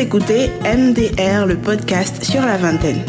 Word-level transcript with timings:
écoutez 0.00 0.48
MDR, 0.64 1.44
le 1.44 1.58
podcast 1.58 2.24
sur 2.24 2.40
la 2.40 2.56
vingtaine. 2.56 3.04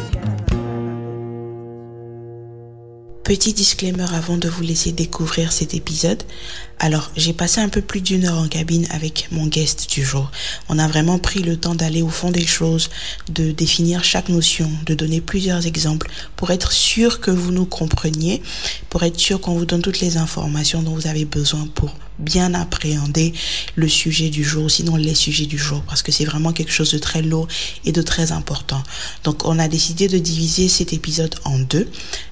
Petit 3.24 3.54
disclaimer 3.54 4.08
avant 4.14 4.36
de 4.36 4.50
vous 4.50 4.62
laisser 4.62 4.92
découvrir 4.92 5.54
cet 5.54 5.74
épisode. 5.74 6.22
Alors, 6.84 7.12
j'ai 7.16 7.34
passé 7.34 7.62
un 7.62 7.70
peu 7.70 7.82
plus 7.84 8.02
d'une 8.02 8.26
heure 8.26 8.40
en 8.40 8.48
cabine 8.48 8.88
avec 8.90 9.28
mon 9.32 9.46
guest 9.46 9.88
du 9.94 10.04
jour. 10.04 10.32
On 10.68 10.80
a 10.80 10.88
vraiment 10.88 11.20
pris 11.20 11.44
le 11.44 11.56
temps 11.56 11.76
d'aller 11.76 12.02
au 12.02 12.10
fond 12.10 12.32
des 12.32 12.48
choses, 12.48 12.90
de 13.30 13.52
définir 13.52 14.04
chaque 14.04 14.30
notion, 14.30 14.68
de 14.88 14.96
donner 14.96 15.22
plusieurs 15.22 15.68
exemples 15.68 16.10
pour 16.36 16.50
être 16.50 16.72
sûr 16.72 17.20
que 17.20 17.30
vous 17.30 17.52
nous 17.52 17.68
compreniez, 17.68 18.42
pour 18.90 19.04
être 19.04 19.20
sûr 19.20 19.40
qu'on 19.40 19.54
vous 19.54 19.68
donne 19.68 19.84
toutes 19.84 20.00
les 20.00 20.18
informations 20.18 20.82
dont 20.82 20.96
vous 20.96 21.06
avez 21.06 21.26
besoin 21.26 21.68
pour 21.76 21.94
bien 22.18 22.54
appréhender 22.56 23.34
le 23.76 23.88
sujet 23.88 24.30
du 24.30 24.44
jour, 24.44 24.70
sinon 24.70 24.96
les 24.96 25.16
sujets 25.16 25.46
du 25.46 25.58
jour, 25.58 25.82
parce 25.84 26.02
que 26.02 26.12
c'est 26.12 26.26
vraiment 26.26 26.52
quelque 26.52 26.72
chose 26.72 26.92
de 26.92 26.98
très 26.98 27.22
lourd 27.22 27.48
et 27.86 27.92
de 27.92 28.02
très 28.02 28.32
important. 28.32 28.82
Donc 29.24 29.46
on 29.46 29.60
a 29.60 29.68
décidé 29.68 30.08
de 30.08 30.18
diviser 30.18 30.68
cet 30.68 30.94
épisode 30.94 31.36
en 31.44 31.60
deux. 31.60 31.90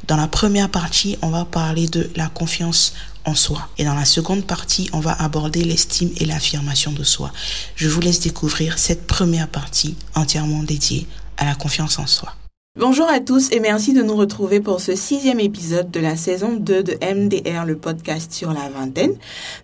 Dans 0.08 0.18
la 0.18 0.28
première 0.28 0.70
partie, 0.70 1.18
on 1.22 1.30
va 1.30 1.46
parler 1.46 1.88
de 1.88 2.10
la 2.16 2.30
confiance 2.30 2.94
en 3.26 3.36
soi. 3.36 3.70
Et 3.78 3.86
dans 3.86 3.96
la 3.96 4.06
seconde 4.06 4.46
partie, 4.46 4.90
on 4.94 5.00
va 5.00 5.14
aborder 5.14 5.64
l'estime 5.64 6.12
et 6.18 6.26
l'affirmation 6.26 6.92
de 6.92 7.04
soi. 7.04 7.32
Je 7.76 7.90
vous 7.90 8.02
laisse 8.02 8.20
découvrir 8.20 8.78
cette 8.78 9.08
première 9.08 9.48
partie 9.48 9.96
entièrement 10.16 10.64
dédiée 10.64 11.08
à 11.38 11.46
la 11.46 11.56
confiance 11.56 12.00
en 12.00 12.08
soi. 12.08 12.34
Bonjour 12.78 13.10
à 13.10 13.20
tous 13.20 13.52
et 13.52 13.60
merci 13.60 13.94
de 13.94 14.04
nous 14.04 14.16
retrouver 14.16 14.62
pour 14.62 14.80
ce 14.80 14.96
sixième 14.96 15.40
épisode 15.40 15.92
de 15.92 16.00
la 16.00 16.16
saison 16.16 16.56
2 16.56 16.84
de 16.84 16.94
MDR, 17.02 17.66
le 17.66 17.76
podcast 17.76 18.32
sur 18.32 18.54
la 18.54 18.70
vingtaine. 18.70 19.16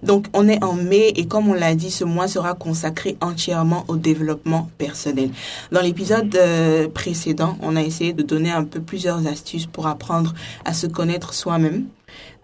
Donc 0.04 0.26
on 0.34 0.50
est 0.50 0.62
en 0.64 0.74
mai 0.74 1.14
et 1.16 1.26
comme 1.26 1.48
on 1.48 1.54
l'a 1.54 1.76
dit, 1.76 1.92
ce 1.92 2.04
mois 2.04 2.28
sera 2.28 2.56
consacré 2.56 3.16
entièrement 3.22 3.86
au 3.88 3.96
développement 3.96 4.70
personnel. 4.78 5.30
Dans 5.72 5.82
l'épisode 5.82 6.36
euh, 6.36 6.90
précédent, 6.90 7.58
on 7.62 7.78
a 7.78 7.84
essayé 7.84 8.12
de 8.12 8.24
donner 8.24 8.52
un 8.52 8.66
peu 8.66 8.82
plusieurs 8.82 9.26
astuces 9.28 9.68
pour 9.68 9.88
apprendre 9.88 10.34
à 10.66 10.74
se 10.74 10.88
connaître 10.88 11.34
soi-même 11.34 11.86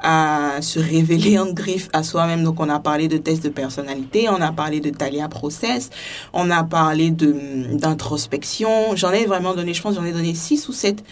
à 0.02 0.61
se 0.61 0.80
révéler 0.80 1.38
en 1.39 1.52
griffe 1.52 1.89
à 1.94 2.03
soi-même. 2.03 2.44
Donc, 2.44 2.59
on 2.59 2.69
a 2.69 2.80
parlé 2.80 3.07
de 3.07 3.17
tests 3.17 3.44
de 3.44 3.49
personnalité, 3.49 4.30
on 4.30 4.41
a 4.41 4.52
parlé 4.52 4.80
de 4.80 4.89
Talia 4.89 5.27
Process, 5.27 5.89
on 6.33 6.49
a 6.49 6.63
parlé 6.63 7.11
de 7.11 7.35
d'introspection. 7.73 8.95
J'en 8.95 9.11
ai 9.11 9.25
vraiment 9.25 9.53
donné, 9.53 9.73
je 9.73 9.81
pense, 9.81 9.95
j'en 9.95 10.05
ai 10.05 10.11
donné 10.11 10.33
six 10.33 10.67
ou 10.67 10.73
sept, 10.73 11.03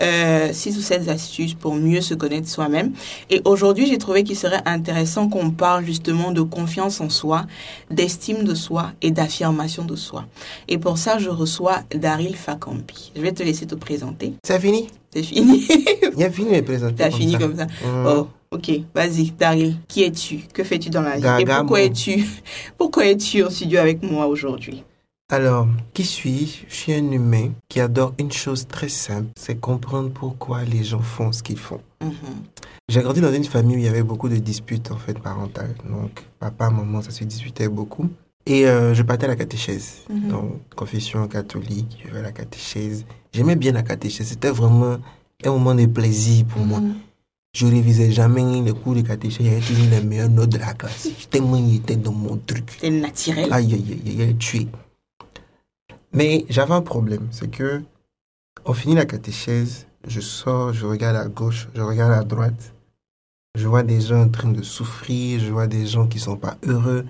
euh, 0.00 0.52
six 0.52 0.76
ou 0.76 0.80
sept 0.80 1.08
astuces 1.08 1.54
pour 1.54 1.74
mieux 1.74 2.00
se 2.00 2.14
connaître 2.14 2.48
soi-même. 2.48 2.92
Et 3.30 3.40
aujourd'hui, 3.44 3.86
j'ai 3.86 3.98
trouvé 3.98 4.24
qu'il 4.24 4.36
serait 4.36 4.62
intéressant 4.66 5.28
qu'on 5.28 5.50
parle 5.50 5.84
justement 5.84 6.32
de 6.32 6.42
confiance 6.42 7.00
en 7.00 7.08
soi, 7.08 7.46
d'estime 7.90 8.44
de 8.44 8.54
soi 8.54 8.92
et 9.02 9.10
d'affirmation 9.10 9.84
de 9.84 9.96
soi. 9.96 10.26
Et 10.68 10.78
pour 10.78 10.98
ça, 10.98 11.18
je 11.18 11.28
reçois 11.28 11.82
Daryl 11.94 12.36
Fakampi. 12.36 13.12
Je 13.16 13.20
vais 13.20 13.32
te 13.32 13.42
laisser 13.42 13.66
te 13.66 13.74
présenter. 13.74 14.34
C'est 14.44 14.60
fini? 14.60 14.88
C'est 15.14 15.22
fini. 15.22 15.66
Il 16.16 16.24
a 16.24 16.30
fini 16.30 16.56
de 16.56 16.60
présenter. 16.62 16.94
T'as 16.96 17.10
fini 17.10 17.36
comme 17.36 17.56
ça. 17.56 17.66
Mmh. 17.66 18.06
Oh, 18.06 18.28
ok. 18.52 18.70
Vas-y, 18.94 19.32
Daryl. 19.32 19.76
Qui 19.88 20.04
es-tu? 20.04 20.40
Que 20.52 20.62
fais-tu 20.62 20.90
dans 20.90 21.02
la 21.02 21.16
vie? 21.18 21.42
Et 21.42 21.44
pourquoi 21.44 21.82
es-tu 21.82 22.24
Pourquoi 22.78 23.06
es-tu 23.06 23.42
en 23.42 23.50
studio 23.50 23.80
avec 23.80 24.02
moi 24.02 24.26
aujourd'hui? 24.26 24.84
Alors, 25.30 25.66
qui 25.94 26.04
suis-je? 26.04 26.66
Je 26.68 26.74
suis 26.74 26.92
un 26.92 27.10
humain 27.10 27.52
qui 27.68 27.80
adore 27.80 28.12
une 28.18 28.30
chose 28.30 28.66
très 28.66 28.90
simple, 28.90 29.28
c'est 29.34 29.58
comprendre 29.58 30.10
pourquoi 30.10 30.62
les 30.64 30.84
gens 30.84 31.00
font 31.00 31.32
ce 31.32 31.42
qu'ils 31.42 31.58
font. 31.58 31.80
Mhm. 32.02 32.12
J'ai 32.88 33.00
grandi 33.00 33.22
dans 33.22 33.32
une 33.32 33.44
famille 33.44 33.76
où 33.76 33.78
il 33.78 33.84
y 33.84 33.88
avait 33.88 34.02
beaucoup 34.02 34.28
de 34.28 34.36
disputes 34.36 34.90
en 34.90 34.98
fait 34.98 35.18
parentales. 35.18 35.74
Donc, 35.88 36.22
papa, 36.38 36.68
maman, 36.68 37.00
ça 37.00 37.10
se 37.10 37.24
disputait 37.24 37.68
beaucoup. 37.68 38.10
Et 38.44 38.66
euh, 38.66 38.92
je 38.92 39.02
partais 39.02 39.24
à 39.24 39.28
la 39.28 39.36
catéchèse. 39.36 40.02
Mhm. 40.10 40.28
Donc, 40.28 40.74
confession 40.76 41.26
catholique, 41.28 42.04
je 42.04 42.12
vais 42.12 42.18
à 42.18 42.22
la 42.22 42.32
catéchèse. 42.32 43.06
J'aimais 43.32 43.56
bien 43.56 43.72
la 43.72 43.82
catéchèse. 43.82 44.26
C'était 44.26 44.50
vraiment 44.50 44.98
un 45.44 45.50
moment 45.50 45.74
de 45.74 45.86
plaisir 45.86 46.44
pour 46.44 46.62
moi. 46.62 46.80
Je 47.54 47.66
révisais 47.66 48.10
jamais 48.10 48.62
les 48.62 48.72
cours 48.72 48.94
de 48.94 49.00
y 49.00 49.48
avait 49.48 49.60
toujours 49.60 49.86
les 49.90 50.00
meilleures 50.00 50.30
notes 50.30 50.50
de 50.50 50.58
la 50.58 50.72
classe. 50.72 51.08
Tellement 51.30 51.56
il 51.56 51.76
était 51.76 51.96
dans 51.96 52.12
mon 52.12 52.38
truc. 52.38 52.78
C'est 52.80 52.88
naturel. 52.88 53.52
Aïe, 53.52 53.74
aïe, 53.74 53.84
aïe, 53.90 54.02
aïe, 54.06 54.22
aïe, 54.22 54.36
tué. 54.36 54.68
Mais 56.14 56.46
j'avais 56.48 56.74
un 56.74 56.82
problème, 56.82 57.28
c'est 57.30 57.50
que 57.50 57.82
on 58.64 58.72
finit 58.74 58.94
la 58.94 59.06
catéchèse, 59.06 59.86
je 60.06 60.20
sors, 60.20 60.72
je 60.72 60.86
regarde 60.86 61.16
à 61.16 61.26
gauche, 61.26 61.68
je 61.74 61.80
regarde 61.80 62.12
à 62.12 62.22
droite, 62.22 62.74
je 63.54 63.66
vois 63.66 63.82
des 63.82 64.00
gens 64.00 64.22
en 64.22 64.28
train 64.28 64.50
de 64.50 64.62
souffrir, 64.62 65.40
je 65.40 65.50
vois 65.50 65.66
des 65.66 65.86
gens 65.86 66.06
qui 66.06 66.18
sont 66.18 66.36
pas 66.36 66.56
heureux, 66.64 67.06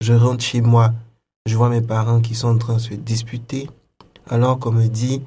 je 0.00 0.12
rentre 0.12 0.42
chez 0.42 0.60
moi, 0.60 0.92
je 1.46 1.56
vois 1.56 1.68
mes 1.68 1.82
parents 1.82 2.20
qui 2.20 2.34
sont 2.34 2.48
en 2.48 2.58
train 2.58 2.74
de 2.74 2.80
se 2.80 2.94
disputer, 2.94 3.68
alors 4.28 4.58
qu'on 4.58 4.72
me 4.72 4.86
dit 4.86 5.22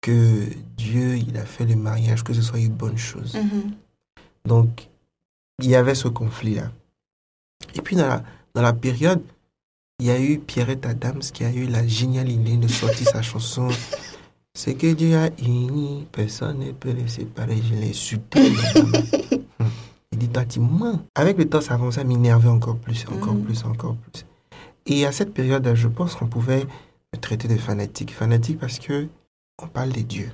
que 0.00 0.46
Dieu, 0.76 1.16
il 1.16 1.36
a 1.36 1.44
fait 1.44 1.64
le 1.64 1.76
mariage, 1.76 2.22
que 2.24 2.32
ce 2.32 2.42
soit 2.42 2.60
une 2.60 2.72
bonne 2.74 2.96
chose. 2.98 3.34
Mhm. 3.34 3.72
Donc, 4.44 4.88
il 5.62 5.68
y 5.68 5.74
avait 5.74 5.94
ce 5.94 6.08
conflit-là. 6.08 6.70
Et 7.74 7.82
puis, 7.82 7.96
dans 7.96 8.06
la, 8.08 8.22
dans 8.54 8.62
la 8.62 8.72
période, 8.72 9.22
il 10.00 10.06
y 10.06 10.10
a 10.10 10.20
eu 10.20 10.38
Pierrette 10.38 10.86
Adams 10.86 11.18
qui 11.20 11.44
a 11.44 11.52
eu 11.52 11.66
la 11.66 11.86
géniale 11.86 12.28
idée 12.30 12.56
de 12.56 12.68
sortir 12.68 13.08
sa 13.08 13.22
chanson 13.22 13.68
C'est 14.54 14.74
que 14.74 14.92
Dieu 14.92 15.16
a 15.16 15.28
uni, 15.40 16.06
personne 16.10 16.58
ne 16.58 16.72
peut 16.72 16.90
les 16.90 17.06
séparer. 17.06 17.56
Je 17.62 17.74
l'ai 17.74 17.90
insulté. 17.90 18.50
madame. 18.50 18.92
Hum. 19.60 19.68
Il 20.10 20.18
dit 20.18 20.28
Toi, 20.28 20.44
tu 20.46 20.58
mens. 20.58 21.00
Avec 21.14 21.38
le 21.38 21.48
temps, 21.48 21.60
ça 21.60 21.74
a 21.74 21.76
commencé 21.78 22.00
à 22.00 22.04
m'énerver 22.04 22.48
encore 22.48 22.76
plus, 22.76 23.06
encore 23.06 23.34
Mhm. 23.34 23.44
plus, 23.44 23.64
encore 23.64 23.94
plus. 23.96 24.24
Et 24.86 25.06
à 25.06 25.12
cette 25.12 25.32
période, 25.32 25.70
je 25.74 25.86
pense 25.86 26.14
qu'on 26.16 26.26
pouvait 26.26 26.66
me 27.14 27.20
traiter 27.20 27.46
de 27.46 27.56
fanatique. 27.56 28.12
Fanatique 28.12 28.58
parce 28.58 28.80
que 28.80 29.06
on 29.58 29.66
parle 29.66 29.92
de 29.92 30.00
Dieu. 30.00 30.30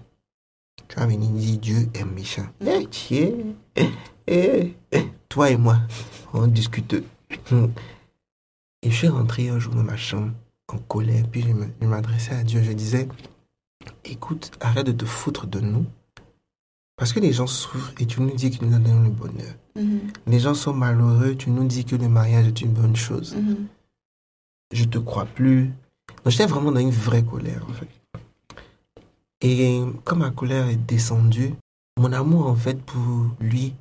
Tu 0.89 0.97
vas 0.97 1.07
venir 1.07 1.31
dire 1.31 1.59
Dieu 1.59 1.89
est 1.95 2.05
méchant. 2.05 2.47
Eh, 2.61 2.87
tiens. 2.91 3.31
Eh, 3.77 3.89
eh, 4.27 4.75
eh. 4.93 5.05
Toi 5.29 5.51
et 5.51 5.57
moi, 5.57 5.79
on 6.33 6.47
discute. 6.47 6.95
Et 8.83 8.91
je 8.91 8.95
suis 8.95 9.09
rentré 9.09 9.49
un 9.49 9.59
jour 9.59 9.75
dans 9.75 9.83
ma 9.83 9.97
chambre 9.97 10.33
en 10.69 10.79
colère, 10.79 11.25
puis 11.31 11.43
je 11.81 11.87
m'adressais 11.87 12.35
à 12.35 12.43
Dieu. 12.43 12.63
Je 12.63 12.73
disais, 12.73 13.09
écoute, 14.05 14.53
arrête 14.61 14.87
de 14.87 14.93
te 14.93 15.05
foutre 15.05 15.47
de 15.47 15.61
nous. 15.61 15.87
Parce 16.97 17.13
que 17.13 17.21
les 17.21 17.33
gens 17.33 17.47
souffrent 17.47 17.93
et 17.99 18.07
tu 18.07 18.21
nous 18.21 18.35
dis 18.35 18.51
que 18.51 18.65
nous 18.65 18.71
donnons 18.71 19.03
le 19.03 19.11
bonheur. 19.11 19.55
Mhm. 19.75 20.13
Les 20.27 20.39
gens 20.39 20.55
sont 20.55 20.73
malheureux, 20.73 21.35
tu 21.35 21.51
nous 21.51 21.65
dis 21.65 21.85
que 21.85 21.97
le 21.97 22.09
mariage 22.09 22.47
est 22.47 22.61
une 22.61 22.73
bonne 22.73 22.95
chose. 22.95 23.35
Mhm. 23.35 23.67
Je 24.73 24.85
te 24.85 24.99
crois 24.99 25.27
plus. 25.27 25.73
Donc 26.23 26.29
j'étais 26.29 26.47
vraiment 26.47 26.71
dans 26.71 26.81
une 26.81 26.91
vraie 26.91 27.25
colère, 27.25 27.67
en 27.69 27.73
fait. 27.73 27.89
Et 29.47 29.83
quand 30.05 30.17
ma 30.17 30.31
colère 30.31 30.69
est 30.69 30.77
descendue, 30.77 31.53
mon 32.01 32.13
amour, 32.13 32.47
en 32.47 32.57
fait, 32.57 32.81
pour 32.83 33.29
lui, 33.41 33.75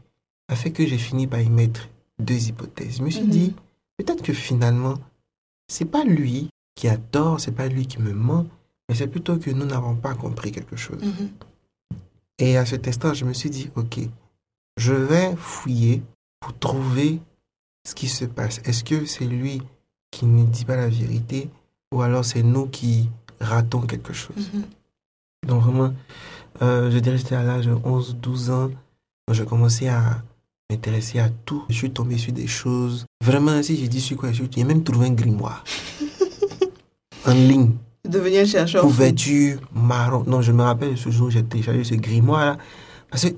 a 0.50 0.56
fait 0.56 0.72
que 0.72 0.86
j'ai 0.86 0.98
fini 0.98 1.26
par 1.26 1.40
y 1.40 1.50
mettre 1.50 1.88
deux 2.20 2.50
hypothèses. 2.50 2.98
Je 2.98 3.04
me 3.04 3.10
suis 3.10 3.24
Mhm. 3.24 3.30
dit, 3.30 3.56
peut-être 3.98 4.22
que 4.22 4.34
finalement, 4.34 4.96
c'est 5.68 5.86
pas 5.86 6.04
lui 6.04 6.50
qui 6.76 6.88
a 6.90 6.98
tort, 6.98 7.40
c'est 7.40 7.54
pas 7.54 7.68
lui 7.70 7.88
qui 7.88 8.00
me 8.02 8.12
ment, 8.14 8.46
mais 8.90 8.96
c'est 8.96 9.08
plutôt 9.08 9.38
que 9.38 9.50
nous 9.52 9.66
n'avons 9.66 9.96
pas 9.96 10.14
compris 10.16 10.52
quelque 10.52 10.76
chose. 10.76 11.02
Mhm. 11.02 11.30
Et 12.40 12.58
à 12.58 12.66
cet 12.66 12.88
instant, 12.88 13.14
je 13.14 13.24
me 13.26 13.34
suis 13.34 13.50
dit, 13.50 13.70
ok, 13.76 14.00
je 14.78 14.94
vais 14.94 15.34
fouiller 15.38 16.02
pour 16.42 16.58
trouver 16.60 17.22
ce 17.88 17.96
qui 17.96 18.10
se 18.10 18.26
passe. 18.26 18.60
Est-ce 18.66 18.84
que 18.84 19.06
c'est 19.06 19.26
lui 19.26 19.62
qui 20.12 20.26
ne 20.26 20.44
dit 20.46 20.66
pas 20.66 20.76
la 20.76 20.90
vérité 20.90 21.50
ou 21.94 22.02
alors 22.02 22.26
c'est 22.26 22.44
nous 22.44 22.68
qui 22.68 23.10
ratons 23.40 23.82
quelque 23.82 24.12
chose? 24.14 24.50
Mhm. 24.54 24.64
Donc 25.46 25.64
vraiment, 25.64 25.94
euh, 26.62 26.92
je 26.92 27.00
dirais 27.00 27.16
que 27.18 27.22
c'était 27.24 27.36
à 27.36 27.44
l'âge 27.44 27.66
de 27.66 27.74
11-12 27.74 28.52
ans, 28.52 28.72
j'ai 29.32 29.46
commencé 29.46 29.88
à 29.88 30.22
m'intéresser 30.70 31.20
à 31.20 31.30
tout. 31.30 31.64
Je 31.70 31.76
suis 31.76 31.92
tombé 31.92 32.18
sur 32.18 32.34
des 32.34 32.48
choses. 32.48 33.06
Vraiment, 33.24 33.62
si 33.64 33.78
j'ai 33.78 33.88
dit 33.88 34.02
sur 34.02 34.18
quoi, 34.18 34.30
j'ai 34.32 34.64
même 34.64 34.84
trouvé 34.84 35.08
un 35.08 35.14
grimoire 35.14 35.64
en 37.26 37.34
ligne 37.34 37.72
Devenir 38.08 38.46
chercheur. 38.46 38.82
couverture 38.82 39.60
marron. 39.74 40.24
Non, 40.28 40.42
je 40.42 40.52
me 40.52 40.62
rappelle 40.62 40.98
ce 40.98 41.10
jour 41.10 41.28
où 41.28 41.30
j'ai 41.30 41.44
téléchargé 41.44 41.86
ce 41.86 41.96
grimoire-là. 41.96 42.58
Parce 43.10 43.24
que 43.24 43.36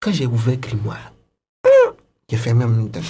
quand 0.00 0.12
j'ai 0.12 0.26
ouvert 0.26 0.54
le 0.54 0.60
grimoire, 0.60 1.12
j'ai 2.30 2.36
fermé 2.36 2.64
en 2.64 2.68
même 2.68 2.90
temps. 2.90 3.00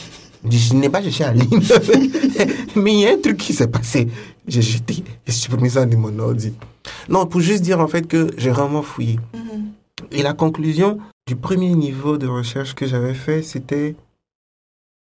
Je 0.48 0.74
n'ai 0.74 0.88
pas 0.88 1.02
cherché 1.02 1.24
en 1.26 1.32
ligne. 1.32 1.48
Mais 2.76 2.92
il 2.92 3.00
y 3.00 3.06
a 3.06 3.12
un 3.12 3.18
truc 3.20 3.36
qui 3.36 3.52
s'est 3.52 3.68
passé. 3.68 4.08
J'ai 4.46 4.62
jeté, 4.62 5.04
j'ai 5.26 5.32
supprimé 5.32 5.68
ça 5.68 5.84
de 5.84 5.96
mon 5.96 6.18
ordi. 6.18 6.54
Non, 7.08 7.26
pour 7.26 7.40
juste 7.40 7.62
dire 7.62 7.80
en 7.80 7.88
fait 7.88 8.06
que 8.06 8.30
j'ai 8.36 8.50
vraiment 8.50 8.82
fouillé. 8.82 9.18
Mhm. 9.34 9.72
Et 10.10 10.22
la 10.22 10.32
conclusion 10.32 10.98
du 11.26 11.36
premier 11.36 11.74
niveau 11.74 12.18
de 12.18 12.26
recherche 12.26 12.74
que 12.74 12.86
j'avais 12.86 13.14
fait, 13.14 13.42
c'était 13.42 13.96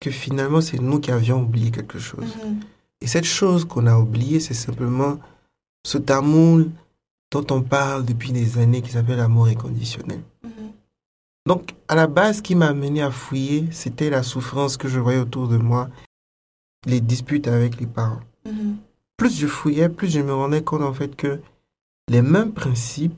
que 0.00 0.10
finalement, 0.10 0.60
c'est 0.60 0.80
nous 0.80 1.00
qui 1.00 1.10
avions 1.10 1.42
oublié 1.42 1.70
quelque 1.70 1.98
chose. 1.98 2.36
Mhm. 2.44 2.60
Et 3.00 3.06
cette 3.06 3.24
chose 3.24 3.64
qu'on 3.64 3.86
a 3.86 3.98
oubliée, 3.98 4.40
c'est 4.40 4.54
simplement 4.54 5.18
cet 5.86 6.10
amour 6.10 6.66
dont 7.30 7.46
on 7.50 7.62
parle 7.62 8.04
depuis 8.04 8.32
des 8.32 8.58
années 8.58 8.80
qui 8.80 8.90
s'appelle 8.90 9.16
l'amour 9.16 9.46
inconditionnel. 9.46 10.22
Mhm. 10.42 10.72
Donc, 11.46 11.74
à 11.88 11.94
la 11.94 12.06
base, 12.06 12.38
ce 12.38 12.42
qui 12.42 12.54
m'a 12.54 12.68
amené 12.68 13.02
à 13.02 13.10
fouiller, 13.10 13.66
c'était 13.70 14.08
la 14.08 14.22
souffrance 14.22 14.76
que 14.76 14.88
je 14.88 14.98
voyais 14.98 15.18
autour 15.18 15.48
de 15.48 15.58
moi, 15.58 15.90
les 16.86 17.00
disputes 17.00 17.48
avec 17.48 17.78
les 17.80 17.86
parents. 17.86 18.20
Plus 19.16 19.38
je 19.38 19.46
fouillais, 19.46 19.88
plus 19.88 20.08
je 20.08 20.20
me 20.20 20.34
rendais 20.34 20.62
compte 20.62 20.82
en 20.82 20.92
fait 20.92 21.16
que 21.16 21.40
les 22.08 22.22
mêmes 22.22 22.52
principes 22.52 23.14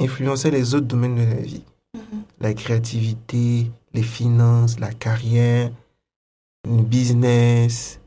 influençaient 0.00 0.50
les 0.50 0.74
autres 0.74 0.86
domaines 0.86 1.16
de 1.16 1.22
la 1.22 1.40
vie. 1.40 1.64
Mhm. 1.94 2.22
La 2.40 2.54
créativité, 2.54 3.70
les 3.92 4.02
finances, 4.02 4.78
la 4.78 4.92
carrière, 4.92 5.70
le 6.68 6.82
business, 6.82 8.00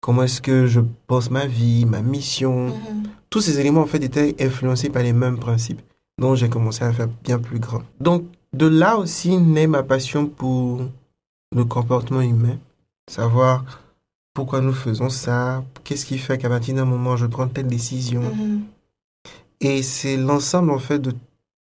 comment 0.00 0.24
est-ce 0.24 0.40
que 0.40 0.66
je 0.66 0.80
pense 1.06 1.30
ma 1.30 1.46
vie, 1.46 1.84
ma 1.86 2.02
mission. 2.02 2.68
Mhm. 2.68 3.02
Tous 3.30 3.40
ces 3.40 3.60
éléments 3.60 3.82
en 3.82 3.86
fait 3.86 4.02
étaient 4.02 4.34
influencés 4.40 4.90
par 4.90 5.02
les 5.02 5.12
mêmes 5.12 5.38
principes. 5.38 5.80
Donc 6.18 6.36
j'ai 6.36 6.48
commencé 6.48 6.84
à 6.84 6.92
faire 6.92 7.08
bien 7.08 7.38
plus 7.38 7.58
grand. 7.58 7.82
Donc 8.00 8.24
de 8.52 8.66
là 8.66 8.96
aussi 8.96 9.38
naît 9.38 9.66
ma 9.66 9.82
passion 9.82 10.26
pour 10.26 10.82
le 11.54 11.64
comportement 11.64 12.20
humain, 12.20 12.58
savoir 13.08 13.64
pourquoi 14.34 14.60
nous 14.60 14.72
faisons 14.72 15.10
ça, 15.10 15.64
qu'est-ce 15.84 16.06
qui 16.06 16.18
fait 16.18 16.38
qu'à 16.38 16.48
partir 16.48 16.74
d'un 16.74 16.84
moment 16.84 17.16
je 17.16 17.26
prends 17.26 17.48
telle 17.48 17.66
décision. 17.66 18.22
Mhm. 18.22 18.62
Et 19.64 19.82
c'est 19.82 20.16
l'ensemble 20.16 20.70
en 20.72 20.78
fait 20.78 20.98
de 20.98 21.12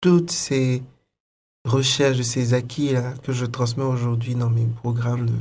toutes 0.01 0.31
ces 0.31 0.83
recherches, 1.67 2.17
de 2.19 2.23
ces 2.23 2.55
acquis 2.55 2.93
là 2.93 3.13
que 3.23 3.33
je 3.33 3.45
transmets 3.47 3.85
aujourd'hui 3.85 4.35
dans 4.35 4.51
mes 4.51 4.67
programmes 4.67 5.27
de, 5.27 5.35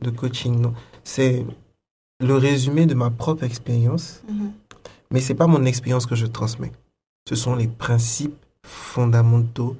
de 0.00 0.10
coaching. 0.10 0.66
C'est 1.02 1.44
le 2.20 2.36
résumé 2.36 2.86
de 2.86 2.94
ma 2.94 3.10
propre 3.10 3.42
expérience, 3.44 4.22
Mhm. 4.28 4.52
mais 5.10 5.20
c'est 5.20 5.34
pas 5.34 5.48
mon 5.48 5.64
expérience 5.64 6.06
que 6.06 6.14
je 6.14 6.26
transmets. 6.26 6.72
Ce 7.28 7.34
sont 7.34 7.56
les 7.56 7.68
principes 7.68 8.36
fondamentaux 8.64 9.76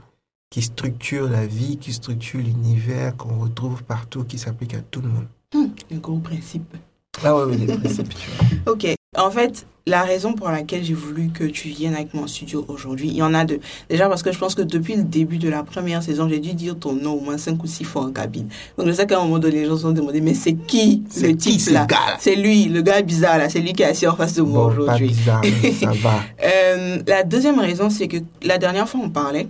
qui 0.50 0.62
structurent 0.62 1.30
la 1.30 1.46
vie, 1.46 1.78
qui 1.78 1.92
structurent 1.92 2.42
l'univers, 2.42 3.16
qu'on 3.16 3.38
retrouve 3.38 3.82
partout, 3.84 4.24
qui 4.24 4.38
s'appliquent 4.38 4.74
à 4.74 4.80
tout 4.82 5.00
le 5.00 5.08
monde. 5.08 5.26
Hmm, 5.54 5.66
Un 5.92 5.98
gros 5.98 6.18
principe. 6.18 6.76
Ah 7.22 7.36
ouais, 7.36 7.44
oui, 7.44 7.56
les 7.58 7.76
principes, 7.78 8.12
tu 8.14 8.30
vois. 8.30 8.72
Ok. 8.72 8.94
En 9.16 9.30
fait, 9.30 9.66
la 9.86 10.02
raison 10.02 10.32
pour 10.32 10.48
laquelle 10.48 10.82
j'ai 10.82 10.94
voulu 10.94 11.28
que 11.28 11.44
tu 11.44 11.68
viennes 11.68 11.94
avec 11.94 12.14
moi 12.14 12.24
en 12.24 12.26
studio 12.26 12.64
aujourd'hui, 12.68 13.08
il 13.08 13.16
y 13.16 13.22
en 13.22 13.34
a 13.34 13.44
deux. 13.44 13.60
Déjà 13.90 14.08
parce 14.08 14.22
que 14.22 14.32
je 14.32 14.38
pense 14.38 14.54
que 14.54 14.62
depuis 14.62 14.96
le 14.96 15.04
début 15.04 15.36
de 15.36 15.48
la 15.48 15.62
première 15.62 16.02
saison, 16.02 16.28
j'ai 16.28 16.38
dû 16.38 16.54
dire 16.54 16.78
ton 16.78 16.94
nom 16.94 17.12
au 17.12 17.20
moins 17.20 17.36
cinq 17.36 17.62
ou 17.62 17.66
six 17.66 17.84
fois 17.84 18.02
en 18.02 18.10
cabine. 18.10 18.48
Donc 18.78 18.86
je 18.86 18.92
sais 18.92 19.06
qu'à 19.06 19.18
un 19.18 19.24
moment 19.24 19.38
donné, 19.38 19.56
les 19.62 19.66
gens 19.66 19.76
se 19.76 19.82
sont 19.82 19.92
demandé, 19.92 20.20
mais 20.20 20.34
c'est 20.34 20.54
qui 20.54 21.02
qui 21.02 21.36
type 21.36 21.60
ce 21.60 21.72
là? 21.72 21.86
C'est 22.18 22.34
lui, 22.34 22.64
le 22.66 22.80
gars 22.80 23.02
bizarre 23.02 23.38
là, 23.38 23.48
c'est 23.48 23.60
lui 23.60 23.72
qui 23.74 23.82
est 23.82 23.86
assis 23.86 24.06
en 24.06 24.16
face 24.16 24.34
de 24.34 24.42
moi 24.42 24.68
Bon, 24.68 24.86
pas 24.86 24.94
aujourd'hui. 24.94 25.14
ça 25.80 25.90
va. 25.92 26.22
Euh, 26.42 26.98
la 27.06 27.22
deuxième 27.22 27.58
raison, 27.58 27.90
c'est 27.90 28.08
que 28.08 28.18
la 28.42 28.56
dernière 28.58 28.88
fois, 28.88 29.00
on 29.04 29.10
parlait 29.10 29.48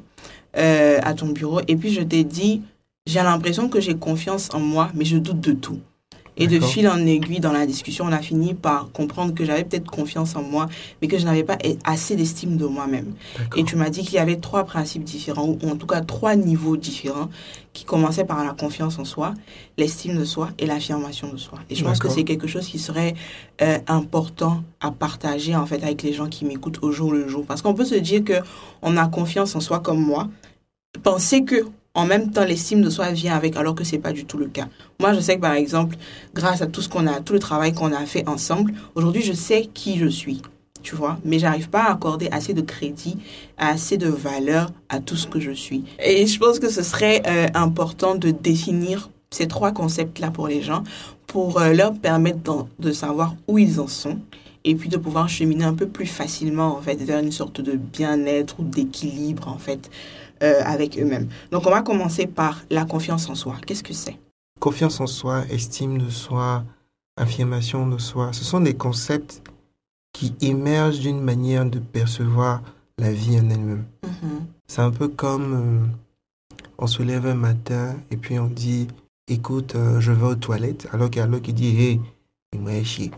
euh, 0.56 0.98
à 1.02 1.14
ton 1.14 1.28
bureau 1.28 1.60
et 1.68 1.76
puis 1.76 1.92
je 1.92 2.00
t'ai 2.00 2.24
dit, 2.24 2.62
j'ai 3.06 3.22
l'impression 3.22 3.68
que 3.68 3.80
j'ai 3.80 3.94
confiance 3.94 4.48
en 4.52 4.60
moi, 4.60 4.90
mais 4.94 5.04
je 5.04 5.16
doute 5.16 5.40
de 5.40 5.52
tout. 5.52 5.78
Et 6.36 6.46
de 6.48 6.58
fil 6.58 6.88
en 6.88 6.98
aiguille 7.06 7.40
dans 7.40 7.52
la 7.52 7.64
discussion, 7.64 8.06
on 8.06 8.12
a 8.12 8.18
fini 8.18 8.54
par 8.54 8.90
comprendre 8.92 9.34
que 9.34 9.44
j'avais 9.44 9.64
peut-être 9.64 9.90
confiance 9.90 10.34
en 10.34 10.42
moi, 10.42 10.68
mais 11.00 11.08
que 11.08 11.16
je 11.16 11.24
n'avais 11.24 11.44
pas 11.44 11.58
assez 11.84 12.16
d'estime 12.16 12.56
de 12.56 12.66
moi-même. 12.66 13.14
Et 13.56 13.64
tu 13.64 13.76
m'as 13.76 13.90
dit 13.90 14.02
qu'il 14.02 14.14
y 14.14 14.18
avait 14.18 14.36
trois 14.36 14.64
principes 14.64 15.04
différents, 15.04 15.56
ou 15.62 15.70
en 15.70 15.76
tout 15.76 15.86
cas 15.86 16.00
trois 16.00 16.34
niveaux 16.34 16.76
différents, 16.76 17.30
qui 17.72 17.84
commençaient 17.84 18.24
par 18.24 18.44
la 18.44 18.52
confiance 18.52 18.98
en 18.98 19.04
soi, 19.04 19.34
l'estime 19.78 20.16
de 20.16 20.24
soi 20.24 20.50
et 20.58 20.66
l'affirmation 20.66 21.32
de 21.32 21.36
soi. 21.36 21.58
Et 21.70 21.74
je 21.74 21.84
pense 21.84 21.98
que 21.98 22.08
c'est 22.08 22.24
quelque 22.24 22.46
chose 22.46 22.66
qui 22.66 22.78
serait 22.78 23.14
euh, 23.62 23.78
important 23.88 24.62
à 24.80 24.90
partager 24.90 25.56
en 25.56 25.66
fait 25.66 25.82
avec 25.82 26.02
les 26.02 26.12
gens 26.12 26.28
qui 26.28 26.44
m'écoutent 26.44 26.82
au 26.82 26.92
jour 26.92 27.12
le 27.12 27.28
jour. 27.28 27.44
Parce 27.46 27.62
qu'on 27.62 27.74
peut 27.74 27.84
se 27.84 27.96
dire 27.96 28.24
que 28.24 28.34
on 28.82 28.96
a 28.96 29.06
confiance 29.08 29.56
en 29.56 29.60
soi 29.60 29.80
comme 29.80 30.00
moi, 30.00 30.28
penser 31.02 31.44
que 31.44 31.64
en 31.94 32.06
même 32.06 32.30
temps 32.30 32.44
l'estime 32.44 32.82
de 32.82 32.90
soi 32.90 33.10
vient 33.10 33.34
avec, 33.34 33.56
alors 33.56 33.74
que 33.74 33.84
c'est 33.84 33.98
pas 33.98 34.12
du 34.12 34.24
tout 34.24 34.38
le 34.38 34.46
cas. 34.46 34.66
Moi, 35.00 35.14
je 35.14 35.20
sais 35.20 35.36
que 35.36 35.40
par 35.40 35.54
exemple, 35.54 35.96
grâce 36.34 36.60
à 36.62 36.66
tout 36.66 36.82
ce 36.82 36.88
qu'on 36.88 37.06
a, 37.06 37.20
tout 37.20 37.32
le 37.32 37.38
travail 37.38 37.72
qu'on 37.72 37.92
a 37.92 38.04
fait 38.06 38.28
ensemble, 38.28 38.74
aujourd'hui, 38.94 39.22
je 39.22 39.32
sais 39.32 39.68
qui 39.72 39.98
je 39.98 40.06
suis 40.06 40.42
tu 40.84 40.94
vois, 40.94 41.18
mais 41.24 41.38
j'arrive 41.38 41.70
pas 41.70 41.84
à 41.84 41.92
accorder 41.92 42.28
assez 42.30 42.52
de 42.52 42.60
crédit, 42.60 43.16
assez 43.56 43.96
de 43.96 44.06
valeur 44.06 44.70
à 44.90 45.00
tout 45.00 45.16
ce 45.16 45.26
que 45.26 45.40
je 45.40 45.50
suis. 45.50 45.84
Et 45.98 46.26
je 46.26 46.38
pense 46.38 46.58
que 46.60 46.68
ce 46.68 46.82
serait 46.82 47.22
euh, 47.26 47.48
important 47.54 48.14
de 48.14 48.30
définir 48.30 49.08
ces 49.30 49.48
trois 49.48 49.72
concepts-là 49.72 50.30
pour 50.30 50.46
les 50.46 50.62
gens, 50.62 50.84
pour 51.26 51.58
euh, 51.58 51.72
leur 51.72 51.94
permettre 51.94 52.66
de 52.78 52.92
savoir 52.92 53.34
où 53.48 53.58
ils 53.58 53.80
en 53.80 53.88
sont, 53.88 54.18
et 54.64 54.74
puis 54.74 54.88
de 54.88 54.96
pouvoir 54.96 55.28
cheminer 55.28 55.64
un 55.64 55.74
peu 55.74 55.86
plus 55.86 56.06
facilement, 56.06 56.76
en 56.76 56.80
fait, 56.80 56.96
vers 56.96 57.18
une 57.18 57.32
sorte 57.32 57.60
de 57.60 57.72
bien-être 57.72 58.60
ou 58.60 58.64
d'équilibre, 58.64 59.48
en 59.48 59.58
fait, 59.58 59.90
euh, 60.44 60.62
avec 60.64 60.98
eux-mêmes. 60.98 61.28
Donc, 61.50 61.66
on 61.66 61.70
va 61.70 61.82
commencer 61.82 62.26
par 62.26 62.62
la 62.70 62.84
confiance 62.84 63.28
en 63.28 63.34
soi. 63.34 63.56
Qu'est-ce 63.66 63.82
que 63.82 63.94
c'est? 63.94 64.18
Confiance 64.60 65.00
en 65.00 65.06
soi, 65.06 65.44
estime 65.50 65.98
de 65.98 66.10
soi, 66.10 66.64
affirmation 67.16 67.86
de 67.86 67.98
soi, 67.98 68.32
ce 68.32 68.44
sont 68.44 68.60
des 68.60 68.74
concepts 68.74 69.42
qui 70.12 70.34
émergent 70.40 71.00
d'une 71.00 71.20
manière 71.20 71.64
de 71.64 71.78
percevoir 71.78 72.62
la 72.98 73.12
vie 73.12 73.38
en 73.38 73.50
elle-même. 73.50 73.84
Mhm. 74.04 74.46
C'est 74.66 74.80
un 74.80 74.90
peu 74.90 75.08
comme 75.08 75.54
euh, 75.54 76.56
on 76.78 76.86
se 76.86 77.02
lève 77.02 77.26
un 77.26 77.34
matin 77.34 77.96
et 78.10 78.16
puis 78.16 78.38
on 78.38 78.46
dit 78.46 78.86
écoute, 79.28 79.74
euh, 79.74 80.00
je 80.00 80.12
vais 80.12 80.26
aux 80.26 80.34
toilettes, 80.34 80.88
alors 80.92 81.10
qu'il 81.10 81.20
y 81.20 81.22
a 81.22 81.26
l'autre 81.26 81.44
qui 81.44 81.52
dit 81.52 81.76
hé, 81.80 82.00
il 82.52 82.60
m'a 82.60 82.82
chier. 82.84 83.10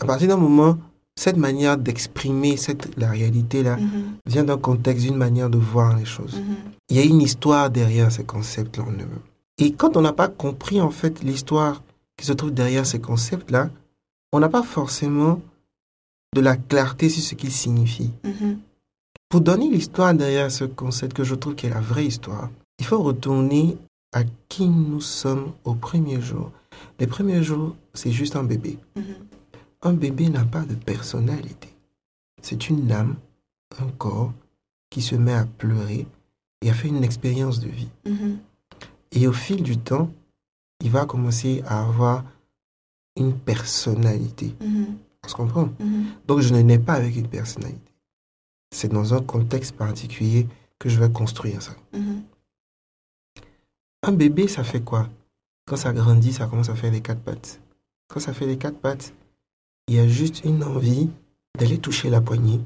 À 0.00 0.04
partir 0.04 0.28
d'un 0.28 0.36
moment, 0.36 0.78
cette 1.16 1.36
manière 1.36 1.76
d'exprimer 1.78 2.56
cette, 2.56 2.96
la 2.96 3.10
réalité-là 3.10 3.76
Mhm. 3.76 4.04
vient 4.26 4.44
d'un 4.44 4.58
contexte, 4.58 5.04
d'une 5.06 5.16
manière 5.16 5.50
de 5.50 5.58
voir 5.58 5.96
les 5.96 6.04
choses. 6.04 6.36
Mhm. 6.36 6.56
Il 6.90 6.96
y 6.96 7.00
a 7.00 7.04
une 7.04 7.20
histoire 7.20 7.70
derrière 7.70 8.10
ces 8.10 8.24
concepts-là 8.24 8.84
en 8.84 8.92
eux-mêmes. 8.92 9.18
Et 9.58 9.72
quand 9.72 9.96
on 9.96 10.00
n'a 10.00 10.12
pas 10.12 10.28
compris 10.28 10.80
en 10.80 10.90
fait 10.90 11.22
l'histoire 11.22 11.82
qui 12.16 12.26
se 12.26 12.32
trouve 12.32 12.52
derrière 12.52 12.86
ces 12.86 13.00
concepts-là, 13.00 13.70
on 14.32 14.40
n'a 14.40 14.48
pas 14.48 14.62
forcément 14.62 15.40
de 16.34 16.40
la 16.40 16.56
clarté 16.56 17.08
sur 17.10 17.22
ce 17.22 17.34
qu'ils 17.34 17.52
signifient. 17.52 18.12
Mhm. 18.24 18.58
Pour 19.28 19.40
donner 19.42 19.68
l'histoire 19.70 20.14
derrière 20.14 20.50
ce 20.50 20.64
concept 20.64 21.14
que 21.14 21.24
je 21.24 21.34
trouve 21.34 21.54
qui 21.54 21.66
est 21.66 21.70
la 21.70 21.80
vraie 21.80 22.06
histoire, 22.06 22.50
il 22.78 22.86
faut 22.86 23.02
retourner 23.02 23.76
à 24.14 24.24
qui 24.48 24.66
nous 24.68 25.00
sommes 25.00 25.52
au 25.64 25.74
premier 25.74 26.20
jour. 26.20 26.50
Les 26.98 27.06
premiers 27.06 27.42
jours, 27.42 27.76
c'est 27.94 28.10
juste 28.12 28.36
un 28.36 28.44
bébé. 28.44 28.78
Un 29.82 29.94
bébé 29.94 30.28
n'a 30.28 30.44
pas 30.44 30.62
de 30.62 30.74
personnalité. 30.74 31.68
C'est 32.40 32.68
une 32.70 32.90
âme, 32.92 33.16
un 33.78 33.88
corps 33.88 34.32
qui 34.90 35.02
se 35.02 35.16
met 35.16 35.32
à 35.32 35.44
pleurer 35.44 36.06
et 36.60 36.70
a 36.70 36.74
fait 36.74 36.88
une 36.88 37.02
expérience 37.02 37.60
de 37.60 37.68
vie. 37.68 37.90
Mhm. 38.06 38.38
Et 39.12 39.26
au 39.26 39.32
fil 39.32 39.62
du 39.62 39.78
temps, 39.78 40.10
il 40.80 40.90
va 40.90 41.04
commencer 41.06 41.62
à 41.66 41.84
avoir 41.84 42.24
une 43.16 43.36
personnalité. 43.36 44.54
Mhm. 44.60 44.98
On 45.24 45.28
se 45.28 45.34
comprend? 45.34 45.68
Mhm. 45.80 46.06
Donc 46.26 46.40
je 46.40 46.54
ne 46.54 46.60
nais 46.60 46.78
pas 46.78 46.94
avec 46.94 47.16
une 47.16 47.28
personnalité. 47.28 47.92
C'est 48.70 48.92
dans 48.92 49.14
un 49.14 49.22
contexte 49.22 49.76
particulier 49.76 50.46
que 50.78 50.88
je 50.88 50.98
vais 50.98 51.10
construire 51.10 51.60
ça. 51.60 51.74
Un 54.04 54.12
bébé, 54.12 54.48
ça 54.48 54.64
fait 54.64 54.80
quoi? 54.80 55.08
Quand 55.66 55.76
ça 55.76 55.92
grandit, 55.92 56.32
ça 56.32 56.46
commence 56.46 56.70
à 56.70 56.74
faire 56.74 56.90
les 56.90 57.00
quatre 57.00 57.20
pattes. 57.20 57.60
Quand 58.08 58.18
ça 58.18 58.32
fait 58.32 58.46
les 58.46 58.58
quatre 58.58 58.78
pattes, 58.78 59.12
il 59.88 59.94
y 59.96 59.98
a 59.98 60.08
juste 60.08 60.44
une 60.44 60.62
envie 60.64 61.10
d'aller 61.58 61.78
toucher 61.78 62.10
la 62.10 62.20
poignée, 62.20 62.60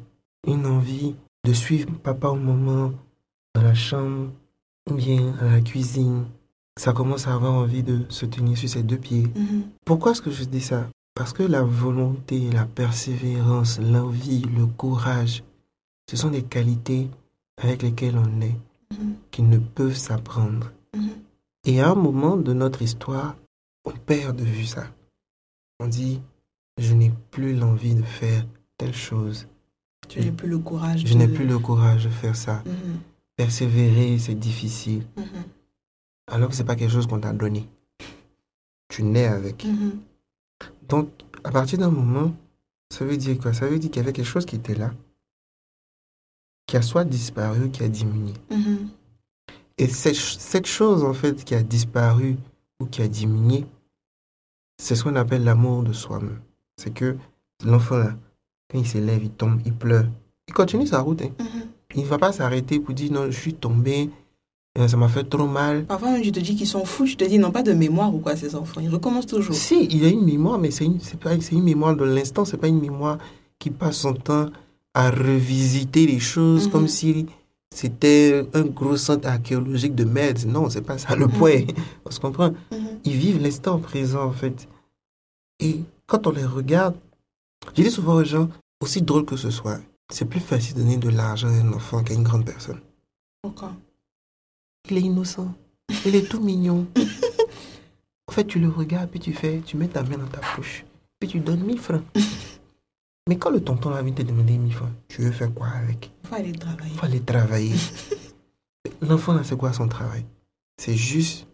une 0.47 0.67
envie 0.67 1.15
de 1.45 1.53
suivre 1.53 1.91
papa 2.03 2.29
au 2.29 2.37
moment 2.37 2.93
dans 3.55 3.63
la 3.63 3.75
chambre 3.75 4.31
ou 4.91 4.95
bien 4.95 5.35
à 5.41 5.45
la 5.47 5.61
cuisine. 5.61 6.27
Ça 6.79 6.93
commence 6.93 7.27
à 7.27 7.35
avoir 7.35 7.55
envie 7.55 7.83
de 7.83 8.05
se 8.11 8.27
tenir 8.27 8.57
sur 8.59 8.69
ses 8.69 8.83
deux 8.83 8.99
pieds. 8.99 9.27
Mhm. 9.35 9.65
Pourquoi 9.85 10.13
est-ce 10.13 10.23
que 10.23 10.31
je 10.31 10.45
dis 10.45 10.61
ça? 10.61 10.89
Parce 11.15 11.33
que 11.33 11.43
la 11.43 11.63
volonté, 11.63 12.51
la 12.51 12.67
persévérance, 12.67 13.81
l'envie, 13.81 14.43
le 14.43 14.67
courage, 14.67 15.43
ce 16.11 16.17
sont 16.17 16.31
des 16.31 16.43
qualités 16.43 17.09
avec 17.57 17.83
lesquelles 17.83 18.19
on 18.19 18.41
est, 18.43 18.57
Mhm. 18.93 19.15
qui 19.31 19.43
ne 19.43 19.59
peuvent 19.59 19.97
s'apprendre. 19.97 20.71
Mhm. 20.95 21.11
Et 21.65 21.81
à 21.81 21.91
un 21.91 21.95
moment 21.95 22.37
de 22.37 22.53
notre 22.53 22.83
histoire, 22.83 23.35
on 23.87 23.93
perd 23.93 24.37
de 24.37 24.45
vue 24.45 24.67
ça. 24.67 24.87
On 25.81 25.89
dit, 25.89 26.21
je 26.79 26.95
n'ai 26.95 27.13
plus 27.31 27.55
l'envie 27.55 27.95
de 27.95 28.03
faire 28.03 28.45
telle 28.77 28.95
chose. 28.95 29.47
Je 30.11 30.21
n'ai 30.21 30.31
plus 30.33 30.49
le 30.49 30.59
courage. 30.59 31.05
Je 31.07 31.13
de- 31.15 31.19
n'ai 31.19 31.29
plus 31.29 31.47
le 31.47 31.59
courage 31.59 32.05
de 32.05 32.11
faire 32.11 32.37
ça. 32.37 32.63
Mhm. 32.67 33.01
Persévérer, 33.37 34.19
c'est 34.19 34.35
difficile. 34.35 35.05
Mhm. 35.17 35.45
Alors 36.29 36.49
que 36.51 36.55
c'est 36.55 36.65
pas 36.65 36.77
quelque 36.77 36.93
chose 36.93 37.07
qu'on 37.07 37.21
t'a 37.21 37.33
donné. 37.33 37.69
Tu 38.89 39.03
nais 39.03 39.27
avec. 39.27 39.65
Mhm. 39.65 40.01
Donc, 40.89 41.11
à 41.45 41.51
partir 41.51 41.79
d'un 41.79 41.91
moment, 41.91 42.33
ça 42.93 43.05
veut 43.05 43.17
dire 43.17 43.39
quoi? 43.39 43.53
Ça 43.53 43.67
veut 43.67 43.79
dire 43.79 43.91
qu'il 43.91 44.01
y 44.01 44.05
avait 44.05 44.13
quelque 44.13 44.25
chose 44.27 44.47
qui 44.47 44.57
était 44.57 44.75
là, 44.75 44.93
qui 46.67 46.77
a 46.77 46.83
soit 46.83 47.05
disparu, 47.05 47.71
qui 47.71 47.83
a 47.83 47.89
diminué. 47.89 48.35
Et 49.79 49.89
cette, 49.89 50.15
cette 50.15 50.67
chose, 50.67 51.05
en 51.05 51.13
fait, 51.13 51.45
qui 51.45 51.55
a 51.55 51.63
disparu 51.63 52.37
ou 52.81 52.87
qui 52.87 53.03
a 53.03 53.09
diminué, 53.09 53.67
c'est 54.79 54.95
ce 54.95 55.05
qu'on 55.05 55.17
appelle 55.17 55.45
l'amour 55.45 55.83
de 55.83 55.93
soi-même. 55.93 56.41
C'est 56.77 56.93
que 56.93 57.17
l'enfant, 57.65 57.99
là, 57.99 58.15
quand 58.71 58.79
il 58.79 58.87
s'élève, 58.87 59.23
il 59.23 59.31
tombe, 59.31 59.61
il 59.65 59.73
pleure, 59.73 60.07
il 60.49 60.55
continue 60.55 60.87
sa 60.87 61.01
route. 61.01 61.23
hein. 61.23 61.31
Mhm. 61.41 61.63
Il 61.95 62.03
ne 62.03 62.07
va 62.07 62.19
pas 62.19 62.33
s'arrêter 62.33 62.79
pour 62.81 62.95
dire 62.95 63.11
non, 63.13 63.27
je 63.31 63.39
suis 63.39 63.55
tombé, 63.55 64.11
euh, 64.79 64.87
ça 64.89 64.97
m'a 64.97 65.09
fait 65.09 65.25
trop 65.25 65.47
mal. 65.47 65.87
Parfois 65.87 66.11
même, 66.11 66.23
je 66.23 66.31
te 66.31 66.41
dis 66.41 66.55
qu'ils 66.57 66.67
sont 66.67 66.85
fous, 66.85 67.07
je 67.07 67.17
te 67.17 67.25
dis, 67.25 67.39
n'ont 67.39 67.53
pas 67.53 67.63
de 67.63 67.73
mémoire 67.73 68.15
ou 68.15 68.19
quoi, 68.19 68.37
ces 68.37 68.55
enfants. 68.55 68.81
Ils 68.81 68.91
recommencent 68.91 69.27
toujours. 69.27 69.55
Si, 69.55 69.85
il 69.91 70.03
y 70.03 70.07
a 70.07 70.09
une 70.11 70.25
mémoire, 70.25 70.59
mais 70.59 70.71
c'est 70.71 70.85
une, 70.85 71.01
c'est 71.01 71.19
pas, 71.19 71.41
c'est 71.41 71.55
une 71.55 71.63
mémoire 71.63 71.97
de 71.97 72.05
l'instant, 72.05 72.45
c'est 72.45 72.57
pas 72.59 72.69
une 72.69 72.81
mémoire 72.81 73.19
qui 73.59 73.71
passe 73.71 73.97
son 73.99 74.13
temps 74.13 74.51
à 74.93 75.11
revisiter 75.11 76.07
les 76.07 76.19
choses 76.19 76.67
Mhm. 76.67 76.73
comme 76.73 76.89
si 76.89 77.27
c'était 77.75 78.45
un 78.53 78.63
gros 78.65 78.97
centre 78.97 79.29
archéologique 79.29 79.95
de 79.95 80.05
merde. 80.05 80.41
Non, 80.47 80.69
c'est 80.69 80.83
pas 80.83 80.99
ça 80.99 81.15
le 81.17 81.27
Mhm. 81.27 81.33
point. 81.33 81.61
On 82.05 82.11
se 82.11 82.21
comprend. 82.21 82.51
Ils 83.05 83.13
vivent 83.17 83.41
l'instant 83.43 83.79
présent, 83.79 84.25
en 84.25 84.33
fait. 84.33 84.69
Et 85.61 85.81
quand 86.07 86.27
on 86.27 86.31
les 86.31 86.45
regarde, 86.45 86.97
je 87.77 87.83
dis 87.83 87.91
souvent 87.91 88.15
aux 88.15 88.25
gens, 88.25 88.49
aussi 88.81 89.03
drôle 89.03 89.25
que 89.25 89.37
ce 89.37 89.51
soit, 89.51 89.81
c'est 90.11 90.27
plus 90.27 90.41
facile 90.41 90.75
de 90.77 90.81
donner 90.81 90.97
de 90.97 91.09
l'argent 91.09 91.49
à 91.49 91.53
un 91.53 91.73
enfant 91.73 92.03
qu'à 92.03 92.15
une 92.15 92.23
grande 92.23 92.45
personne. 92.45 92.81
Pourquoi 93.43 93.73
Il 94.89 94.97
est 94.97 95.03
innocent. 95.03 95.53
Il 96.05 96.15
est 96.15 96.29
tout 96.29 96.41
mignon. 96.41 96.87
en 98.29 98.33
fait, 98.33 98.45
tu 98.45 98.59
le 98.61 98.69
regardes, 98.69 99.11
puis 99.11 99.21
tu 99.21 99.33
fais, 99.33 99.61
tu 99.65 99.77
mets 99.77 99.89
ta 99.89 100.03
main 100.03 100.19
dans 100.19 100.27
ta 100.27 100.41
poche, 100.55 100.85
puis 101.19 101.29
tu 101.29 101.41
donnes 101.41 101.65
1000 101.65 101.79
francs. 101.79 102.03
Mais 103.29 103.39
quand 103.39 103.51
le 103.51 103.61
tonton 103.61 103.91
a 103.91 104.01
envie 104.01 104.13
de 104.13 104.23
te 104.23 104.27
demander 104.29 104.57
1000 104.57 104.73
francs, 104.73 104.93
tu 105.09 105.23
veux 105.23 105.33
faire 105.33 105.53
quoi 105.53 105.67
avec? 105.69 106.13
Il 106.23 106.29
faut 106.29 106.35
aller 106.37 106.53
travailler. 106.53 106.93
Il 106.93 106.99
faut 106.99 107.07
aller 107.07 107.21
travailler. 107.21 107.75
L'enfant, 109.01 109.33
là, 109.33 109.43
c'est 109.43 109.57
quoi 109.57 109.73
son 109.73 109.89
travail? 109.89 110.25
C'est 110.77 110.95
juste 110.95 111.49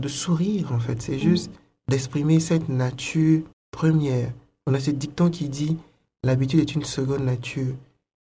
de 0.00 0.06
sourire, 0.06 0.72
en 0.72 0.78
fait. 0.78 1.02
C'est 1.02 1.18
juste 1.18 1.50
d'exprimer 1.88 2.38
cette 2.38 2.68
nature 2.68 3.42
première. 3.76 4.32
On 4.66 4.72
a 4.72 4.80
ce 4.80 4.90
dicton 4.90 5.28
qui 5.28 5.50
dit 5.50 5.76
l'habitude 6.24 6.60
est 6.60 6.74
une 6.74 6.84
seconde 6.84 7.24
nature. 7.24 7.74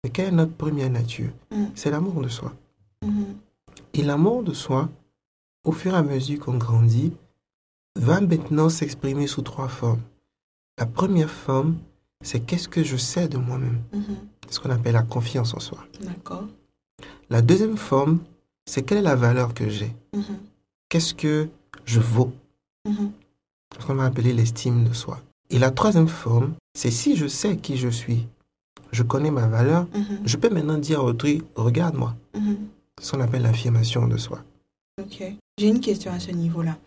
Mais 0.04 0.10
quelle 0.10 0.30
est 0.30 0.32
notre 0.32 0.54
première 0.54 0.90
nature? 0.90 1.30
Mm. 1.52 1.66
C'est 1.76 1.92
l'amour 1.92 2.22
de 2.22 2.28
soi. 2.28 2.54
Mhm. 3.04 3.36
Et 3.94 4.02
l'amour 4.02 4.42
de 4.44 4.54
soi, 4.54 4.90
au 5.64 5.72
fur 5.72 5.94
et 5.94 5.98
à 5.98 6.02
mesure 6.02 6.40
qu'on 6.40 6.58
grandit, 6.58 7.14
va 7.96 8.20
maintenant 8.20 8.68
s'exprimer 8.70 9.28
sous 9.28 9.44
trois 9.44 9.68
formes. 9.68 10.02
La 10.80 10.88
première 10.88 11.30
forme, 11.30 11.78
c'est 12.24 12.40
qu'est-ce 12.40 12.68
que 12.68 12.84
je 12.84 12.98
sais 12.98 13.28
de 13.28 13.38
moi-même? 13.38 13.82
Mhm. 13.94 14.18
C'est 14.48 14.56
ce 14.56 14.60
qu'on 14.60 14.72
appelle 14.72 14.94
la 14.94 15.04
confiance 15.04 15.54
en 15.54 15.60
soi. 15.60 15.86
D'accord. 16.02 16.48
La 17.30 17.42
deuxième 17.42 17.78
forme, 17.78 18.20
c'est 18.66 18.82
quelle 18.82 18.98
est 18.98 19.10
la 19.14 19.16
valeur 19.16 19.54
que 19.54 19.70
j'ai? 19.70 19.94
Mhm. 20.16 20.40
Qu'est-ce 20.90 21.14
que 21.14 21.48
je 21.86 22.00
vaux? 22.00 22.34
C'est 22.86 23.82
ce 23.82 23.86
qu'on 23.86 23.96
va 23.96 24.06
appeler 24.06 24.34
l'estime 24.34 24.84
de 24.84 24.94
soi. 24.94 25.22
Et 25.54 25.60
la 25.60 25.72
troisième 25.72 26.08
forme, 26.08 26.54
c'est 26.76 26.92
si 26.92 27.16
je 27.16 27.28
sais 27.28 27.58
qui 27.58 27.78
je 27.78 27.88
suis, 27.90 28.28
je 28.92 29.04
connais 29.04 29.32
ma 29.32 29.48
valeur, 29.48 29.86
Mhm. 29.94 30.20
je 30.26 30.38
peux 30.38 30.50
maintenant 30.50 30.78
dire 30.78 31.00
à 31.00 31.04
autrui, 31.04 31.44
regarde-moi. 31.56 32.16
Mhm. 32.36 32.58
C'est 33.00 33.06
ce 33.06 33.12
qu'on 33.12 33.22
appelle 33.22 33.44
l'affirmation 33.44 34.08
de 34.08 34.18
soi. 34.18 34.40
Ok. 35.02 35.24
J'ai 35.60 35.68
une 35.68 35.80
question 35.80 36.12
à 36.12 36.20
ce 36.20 36.32
niveau-là. 36.32 36.78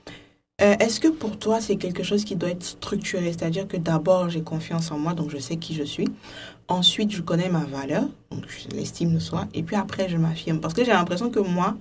Euh, 0.63 0.75
Est-ce 0.81 0.99
que 1.01 1.09
pour 1.09 1.39
toi, 1.39 1.61
c'est 1.61 1.77
quelque 1.77 2.03
chose 2.03 2.25
qui 2.25 2.35
doit 2.35 2.49
être 2.51 2.65
structuré? 2.65 3.27
C'est-à-dire 3.33 3.69
que 3.69 3.77
d'abord, 3.77 4.29
j'ai 4.31 4.43
confiance 4.43 4.91
en 4.91 4.99
moi, 4.99 5.13
donc 5.15 5.31
je 5.31 5.39
sais 5.39 5.57
qui 5.59 5.75
je 5.75 5.83
suis. 5.85 6.09
Ensuite, 6.69 7.13
je 7.13 7.23
connais 7.23 7.49
ma 7.49 7.65
valeur, 7.65 8.05
donc 8.31 8.45
l'estime 8.73 9.15
de 9.15 9.19
soi. 9.21 9.47
Et 9.55 9.63
puis 9.63 9.77
après, 9.77 10.09
je 10.09 10.17
m'affirme. 10.17 10.61
Parce 10.61 10.75
que 10.75 10.85
j'ai 10.85 10.93
l'impression 10.93 11.31
que 11.31 11.41
moi, 11.41 11.77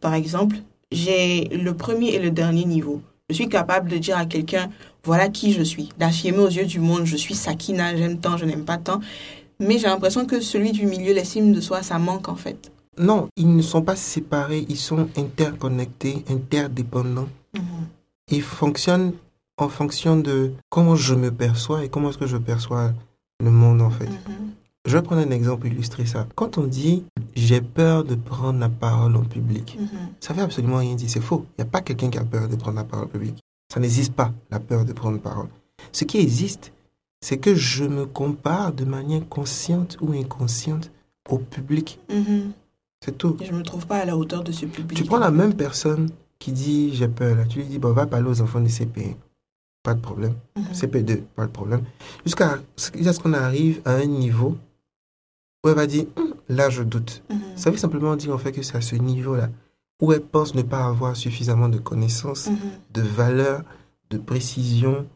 par 0.00 0.12
exemple, 0.14 0.56
j'ai 0.92 1.44
le 1.48 1.72
premier 1.74 2.08
et 2.14 2.18
le 2.18 2.30
dernier 2.30 2.64
niveau. 2.64 3.00
Je 3.30 3.34
suis 3.36 3.48
capable 3.48 3.88
de 3.88 3.96
dire 3.98 4.16
à 4.18 4.26
quelqu'un, 4.26 4.70
voilà 5.04 5.28
qui 5.28 5.52
je 5.52 5.62
suis. 5.62 5.88
D'affirmer 5.98 6.38
aux 6.38 6.48
yeux 6.48 6.66
du 6.66 6.80
monde, 6.80 7.04
je 7.04 7.16
suis 7.16 7.34
Sakina, 7.34 7.96
j'aime 7.96 8.18
tant, 8.18 8.36
je 8.36 8.44
n'aime 8.44 8.64
pas 8.64 8.78
tant. 8.78 9.00
Mais 9.58 9.78
j'ai 9.78 9.86
l'impression 9.88 10.24
que 10.26 10.40
celui 10.40 10.72
du 10.72 10.86
milieu, 10.86 11.12
l'estime 11.12 11.52
de 11.52 11.60
soi, 11.60 11.82
ça 11.82 11.98
manque 11.98 12.28
en 12.28 12.36
fait. 12.36 12.72
Non, 12.98 13.28
ils 13.36 13.54
ne 13.54 13.62
sont 13.62 13.82
pas 13.82 13.96
séparés, 13.96 14.64
ils 14.68 14.76
sont 14.76 15.08
interconnectés, 15.16 16.24
interdépendants. 16.28 17.28
Mhm. 17.54 17.62
Ils 18.30 18.42
fonctionnent 18.42 19.12
en 19.58 19.68
fonction 19.68 20.16
de 20.16 20.52
comment 20.70 20.96
je 20.96 21.14
me 21.14 21.30
perçois 21.30 21.84
et 21.84 21.88
comment 21.88 22.10
est-ce 22.10 22.18
que 22.18 22.26
je 22.26 22.36
perçois 22.36 22.92
le 23.42 23.50
monde 23.50 23.80
en 23.82 23.90
fait. 23.90 24.06
Mhm. 24.06 24.52
Je 24.86 24.96
vais 24.96 25.02
prendre 25.02 25.20
un 25.20 25.30
exemple 25.30 25.62
pour 25.62 25.70
illustrer 25.70 26.06
ça. 26.06 26.26
Quand 26.34 26.56
on 26.58 26.64
dit 26.64 27.04
j'ai 27.34 27.60
peur 27.60 28.04
de 28.04 28.14
prendre 28.14 28.58
la 28.58 28.68
parole 28.70 29.14
en 29.16 29.24
public, 29.24 29.76
Mhm. 29.78 29.88
ça 30.20 30.32
veut 30.32 30.42
absolument 30.42 30.78
rien 30.78 30.94
dire, 30.94 31.08
c'est 31.10 31.20
faux. 31.20 31.44
Il 31.58 31.62
n'y 31.62 31.68
a 31.68 31.70
pas 31.70 31.82
quelqu'un 31.82 32.08
qui 32.08 32.18
a 32.18 32.24
peur 32.24 32.48
de 32.48 32.56
prendre 32.56 32.76
la 32.78 32.84
parole 32.84 33.06
en 33.06 33.08
public. 33.08 33.38
Ça 33.72 33.80
n'existe 33.80 34.12
pas, 34.14 34.32
la 34.50 34.58
peur 34.60 34.84
de 34.84 34.92
prendre 34.92 35.20
parole. 35.20 35.48
Ce 35.92 36.04
qui 36.04 36.18
existe, 36.18 36.72
c'est 37.20 37.38
que 37.38 37.54
je 37.54 37.84
me 37.84 38.06
compare 38.06 38.72
de 38.72 38.84
manière 38.84 39.28
consciente 39.28 39.96
ou 40.00 40.12
inconsciente 40.12 40.90
au 41.28 41.38
public. 41.38 42.00
Mhm. 42.10 42.52
C'est 43.04 43.16
tout. 43.16 43.36
Et 43.40 43.46
Je 43.46 43.52
me 43.52 43.62
trouve 43.62 43.86
pas 43.86 43.98
à 43.98 44.04
la 44.04 44.16
hauteur 44.16 44.42
de 44.44 44.52
ce 44.52 44.66
public. 44.66 44.98
Tu 44.98 45.04
prends 45.04 45.18
la 45.18 45.30
même 45.30 45.54
personne 45.54 46.10
qui 46.38 46.52
dit 46.52 46.94
j'ai 46.94 47.08
peur, 47.08 47.36
là. 47.36 47.44
tu 47.44 47.58
lui 47.60 47.66
dis 47.66 47.78
bon, 47.78 47.92
va 47.92 48.06
parler 48.06 48.28
aux 48.28 48.40
enfants 48.40 48.60
du 48.60 48.70
CP. 48.70 49.16
Pas 49.82 49.94
de 49.94 50.00
problème. 50.00 50.34
Mhm. 50.56 50.64
CP2, 50.74 51.22
pas 51.34 51.46
de 51.46 51.50
problème. 51.52 51.82
Jusqu'à 52.26 52.58
jusqu'à 52.76 53.12
ce 53.12 53.20
qu'on 53.20 53.32
arrive 53.32 53.80
à 53.86 53.92
un 53.94 54.04
niveau 54.04 54.58
où 55.64 55.68
elle 55.68 55.74
va 55.74 55.86
dire 55.86 56.04
Hum, 56.16 56.34
là 56.50 56.68
je 56.68 56.82
doute. 56.82 57.22
Mhm. 57.30 57.40
Ça 57.56 57.70
veut 57.70 57.78
simplement 57.78 58.14
dire 58.16 58.34
en 58.34 58.38
fait 58.38 58.52
que 58.52 58.62
c'est 58.62 58.76
à 58.76 58.80
ce 58.82 58.96
niveau-là 58.96 59.48
où 60.00 60.12
elle 60.12 60.22
pense 60.22 60.54
ne 60.54 60.62
pas 60.62 60.84
avoir 60.86 61.16
suffisamment 61.16 61.68
de 61.68 61.78
connaissances, 61.78 62.48
Mhm. 62.48 62.56
de 62.94 63.02
valeur, 63.02 63.62
de 64.10 64.18
précision, 64.18 65.06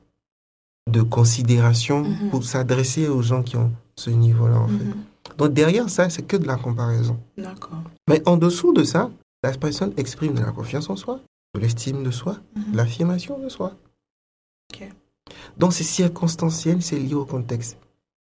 de 0.91 1.03
considération 1.03 2.03
Mhm. 2.05 2.31
pour 2.31 2.45
s'adresser 2.45 3.09
aux 3.09 3.23
gens 3.23 3.43
qui 3.43 3.57
ont 3.57 3.73
ce 3.97 4.11
niveau-là 4.11 4.59
en 4.59 4.69
fait. 4.69 4.85
Mhm. 4.85 4.95
Donc 5.39 5.53
derrière 5.53 5.89
ça, 5.89 6.11
c'est 6.11 6.23
que 6.23 6.37
de 6.37 6.47
la 6.47 6.57
comparaison. 6.57 7.19
D'accord. 7.39 7.83
Mais 8.09 8.23
en 8.29 8.37
dessous 8.37 8.73
de 8.73 8.85
ça, 8.85 9.11
la 9.43 9.53
personne 9.53 9.93
exprime 9.97 10.35
de 10.35 10.41
la 10.43 10.53
confiance 10.53 10.91
en 10.91 10.97
soi, 10.97 11.21
de 11.55 11.61
l'estime 11.61 12.03
de 12.03 12.11
soi, 12.11 12.39
de 12.55 12.77
l'affirmation 12.77 13.39
de 13.39 13.49
soi. 13.49 13.75
Ok. 14.73 14.89
Donc 15.57 15.73
c'est 15.73 15.85
circonstanciel, 15.85 16.83
c'est 16.83 16.99
lié 16.99 17.15
au 17.15 17.25
contexte. 17.25 17.79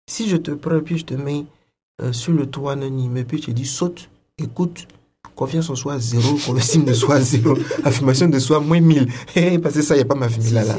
Si 0.09 0.27
je 0.27 0.37
te 0.37 0.51
prends 0.51 0.77
et 0.77 0.81
puis 0.81 0.97
je 0.97 1.05
te 1.05 1.13
mets 1.13 1.45
euh, 2.01 2.13
sur 2.13 2.31
le 2.33 2.45
toit 2.49 2.75
d'un 2.77 2.97
immeuble, 2.97 3.27
puis 3.27 3.41
je 3.41 3.47
te 3.47 3.51
dis 3.51 3.65
saute, 3.65 4.09
écoute, 4.37 4.87
confiance 5.35 5.69
en 5.69 5.75
soi 5.75 5.99
zéro, 5.99 6.37
estime 6.57 6.85
de 6.85 6.93
soi 6.93 7.19
zéro, 7.21 7.55
affirmation 7.83 8.27
de 8.29 8.39
soi 8.39 8.59
moins 8.59 8.79
1000. 8.81 9.07
Hé, 9.35 9.59
parce 9.59 9.75
que 9.75 9.81
ça, 9.81 9.95
il 9.95 9.97
n'y 9.99 10.03
a 10.03 10.05
pas 10.05 10.15
ma 10.15 10.29
famille 10.29 10.51
là, 10.51 10.63
là. 10.63 10.77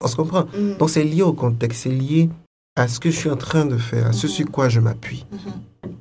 On 0.00 0.06
se 0.08 0.16
comprend 0.16 0.46
Mhm. 0.56 0.76
Donc 0.78 0.90
c'est 0.90 1.04
lié 1.04 1.22
au 1.22 1.32
contexte, 1.32 1.82
c'est 1.84 1.90
lié 1.90 2.28
à 2.76 2.88
ce 2.88 3.00
que 3.00 3.10
je 3.10 3.16
suis 3.16 3.30
en 3.30 3.36
train 3.36 3.64
de 3.64 3.76
faire, 3.78 4.06
à 4.08 4.12
ce 4.12 4.26
Mhm. 4.26 4.32
sur 4.32 4.50
quoi 4.50 4.68
je 4.68 4.80
m'appuie. 4.80 5.24
Mhm. 5.32 5.92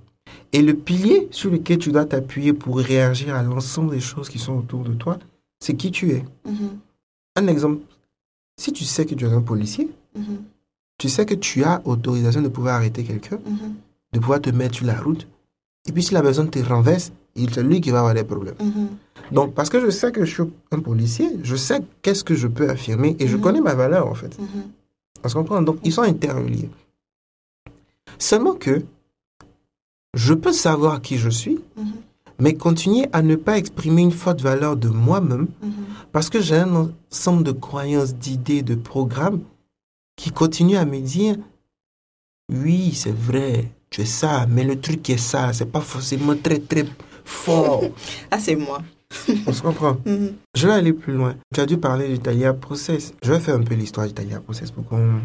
Et 0.53 0.61
le 0.61 0.73
pilier 0.73 1.27
sur 1.31 1.49
lequel 1.51 1.77
tu 1.79 1.91
dois 1.91 2.05
t'appuyer 2.05 2.53
pour 2.53 2.77
réagir 2.77 3.35
à 3.35 3.43
l'ensemble 3.43 3.91
des 3.91 3.99
choses 3.99 4.29
qui 4.29 4.39
sont 4.39 4.53
autour 4.57 4.83
de 4.83 4.93
toi, 4.93 5.17
c'est 5.59 5.73
qui 5.75 5.91
tu 5.91 6.11
es. 6.11 6.23
Mhm. 6.45 6.77
Un 7.37 7.47
exemple, 7.47 7.79
si 8.59 8.71
tu 8.71 8.83
sais 8.83 9.05
que 9.05 9.15
tu 9.15 9.25
es 9.25 9.29
un 9.29 9.41
policier, 9.41 9.89
tu 10.97 11.09
sais 11.09 11.25
que 11.25 11.33
tu 11.33 11.63
as 11.63 11.81
autorisation 11.85 12.41
de 12.41 12.47
pouvoir 12.47 12.75
arrêter 12.75 13.03
quelqu'un, 13.03 13.39
de 14.13 14.19
pouvoir 14.19 14.39
te 14.41 14.49
mettre 14.49 14.75
sur 14.75 14.85
la 14.85 14.99
route, 15.01 15.27
et 15.87 15.91
puis 15.91 16.03
si 16.03 16.13
la 16.13 16.21
personne 16.21 16.49
te 16.49 16.59
renverse, 16.59 17.11
c'est 17.35 17.63
lui 17.63 17.81
qui 17.81 17.91
va 17.91 17.99
avoir 17.99 18.13
des 18.13 18.23
problèmes. 18.23 18.55
Mhm. 18.59 18.87
Donc, 19.31 19.53
parce 19.53 19.69
que 19.69 19.79
je 19.81 19.89
sais 19.89 20.11
que 20.11 20.23
je 20.23 20.33
suis 20.33 20.43
un 20.71 20.79
policier, 20.79 21.29
je 21.43 21.55
sais 21.55 21.79
qu'est-ce 22.01 22.23
que 22.23 22.35
je 22.35 22.47
peux 22.47 22.69
affirmer 22.69 23.15
et 23.19 23.27
je 23.27 23.35
Mhm. 23.35 23.41
connais 23.41 23.61
ma 23.61 23.73
valeur 23.75 24.07
en 24.07 24.15
fait. 24.15 24.37
Mhm. 24.39 24.47
On 25.23 25.27
se 25.29 25.33
comprend 25.33 25.61
Donc, 25.61 25.77
ils 25.83 25.91
sont 25.91 26.03
interreliés. 26.03 26.69
Seulement 28.19 28.53
que 28.53 28.83
je 30.13 30.33
peux 30.33 30.53
savoir 30.53 31.01
qui 31.01 31.17
je 31.17 31.29
suis, 31.29 31.59
mais 32.39 32.53
continuer 32.53 33.07
à 33.11 33.21
ne 33.21 33.35
pas 33.35 33.57
exprimer 33.57 34.01
une 34.03 34.11
forte 34.11 34.41
valeur 34.41 34.77
de 34.77 34.87
moi-même 34.89 35.47
parce 36.13 36.29
que 36.29 36.39
j'ai 36.39 36.55
un 36.57 36.73
ensemble 37.11 37.43
de 37.43 37.51
croyances, 37.51 38.13
d'idées, 38.15 38.61
de 38.61 38.75
programmes 38.75 39.41
qui 40.15 40.31
continuent 40.31 40.77
à 40.77 40.85
me 40.85 40.99
dire 40.99 41.35
oui, 42.51 42.93
c'est 42.93 43.15
vrai, 43.15 43.71
tu 43.89 44.01
es 44.01 44.05
ça, 44.05 44.45
mais 44.47 44.63
le 44.63 44.79
truc 44.79 45.09
est 45.09 45.17
ça, 45.17 45.51
c'est 45.51 45.65
pas 45.71 45.81
forcément 45.81 46.35
très 46.41 46.59
très 46.59 46.85
fort. 47.25 47.83
Ah, 48.31 48.39
c'est 48.39 48.55
moi. 48.55 48.81
On 49.47 49.51
se 49.53 49.61
comprend. 49.61 49.97
Mhm. 50.05 50.33
Je 50.55 50.67
vais 50.67 50.73
aller 50.73 50.93
plus 50.93 51.13
loin. 51.13 51.35
Tu 51.53 51.59
as 51.59 51.65
dû 51.65 51.77
parler 51.77 52.07
du 52.07 52.19
Talia 52.19 52.53
Process. 52.53 53.13
Je 53.23 53.31
vais 53.33 53.39
faire 53.39 53.55
un 53.55 53.63
peu 53.63 53.75
l'histoire 53.75 54.07
du 54.07 54.13
Talia 54.13 54.39
Process 54.39 54.71
pour 54.71 54.85
qu'on 54.85 55.19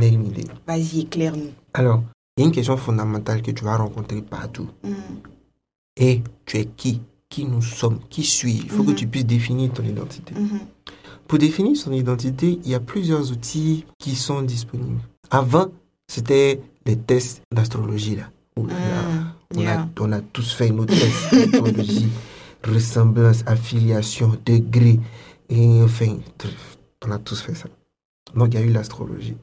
ait 0.00 0.08
une 0.08 0.26
idée. 0.26 0.44
Vas-y, 0.66 1.00
éclaire-nous. 1.02 1.50
Alors, 1.74 2.02
il 2.36 2.40
y 2.40 2.44
a 2.44 2.46
une 2.48 2.52
question 2.54 2.76
fondamentale 2.76 3.42
que 3.42 3.50
tu 3.52 3.64
vas 3.64 3.76
rencontrer 3.76 4.22
partout. 4.22 4.68
Mhm. 4.84 4.94
Et 5.96 6.22
tu 6.46 6.56
es 6.58 6.64
qui? 6.66 7.00
Qui 7.28 7.44
nous 7.44 7.62
sommes? 7.62 8.00
Qui 8.08 8.24
suis 8.24 8.54
Il 8.64 8.70
faut 8.70 8.82
que 8.82 8.90
Mhm. 8.90 8.96
tu 8.96 9.06
puisses 9.06 9.26
définir 9.26 9.72
ton 9.72 9.84
identité. 9.84 10.34
Pour 11.28 11.38
définir 11.38 11.76
son 11.76 11.92
identité, 11.92 12.58
il 12.64 12.70
y 12.70 12.74
a 12.74 12.80
plusieurs 12.80 13.30
outils 13.30 13.84
qui 13.98 14.16
sont 14.16 14.42
disponibles. 14.42 15.00
Avant, 15.30 15.68
c'était 16.08 16.60
les 16.86 16.96
tests 16.96 17.42
d'astrologie. 17.54 18.16
là. 18.16 18.30
Là. 18.56 19.34
On, 19.56 19.60
Yeah. 19.60 19.80
a, 19.82 19.88
on 20.02 20.12
a 20.12 20.20
tous 20.20 20.52
fait 20.52 20.70
nos 20.70 20.84
tests 20.86 21.32
d'astrologie. 21.34 22.08
ressemblance, 22.64 23.42
affiliation, 23.46 24.36
degré. 24.44 25.00
Et 25.48 25.82
enfin, 25.82 26.18
on 27.04 27.10
a 27.10 27.18
tous 27.18 27.40
fait 27.40 27.54
ça. 27.54 27.68
Donc, 28.34 28.48
il 28.54 28.60
y 28.60 28.62
a 28.62 28.66
eu 28.66 28.70
l'astrologie. 28.70 29.36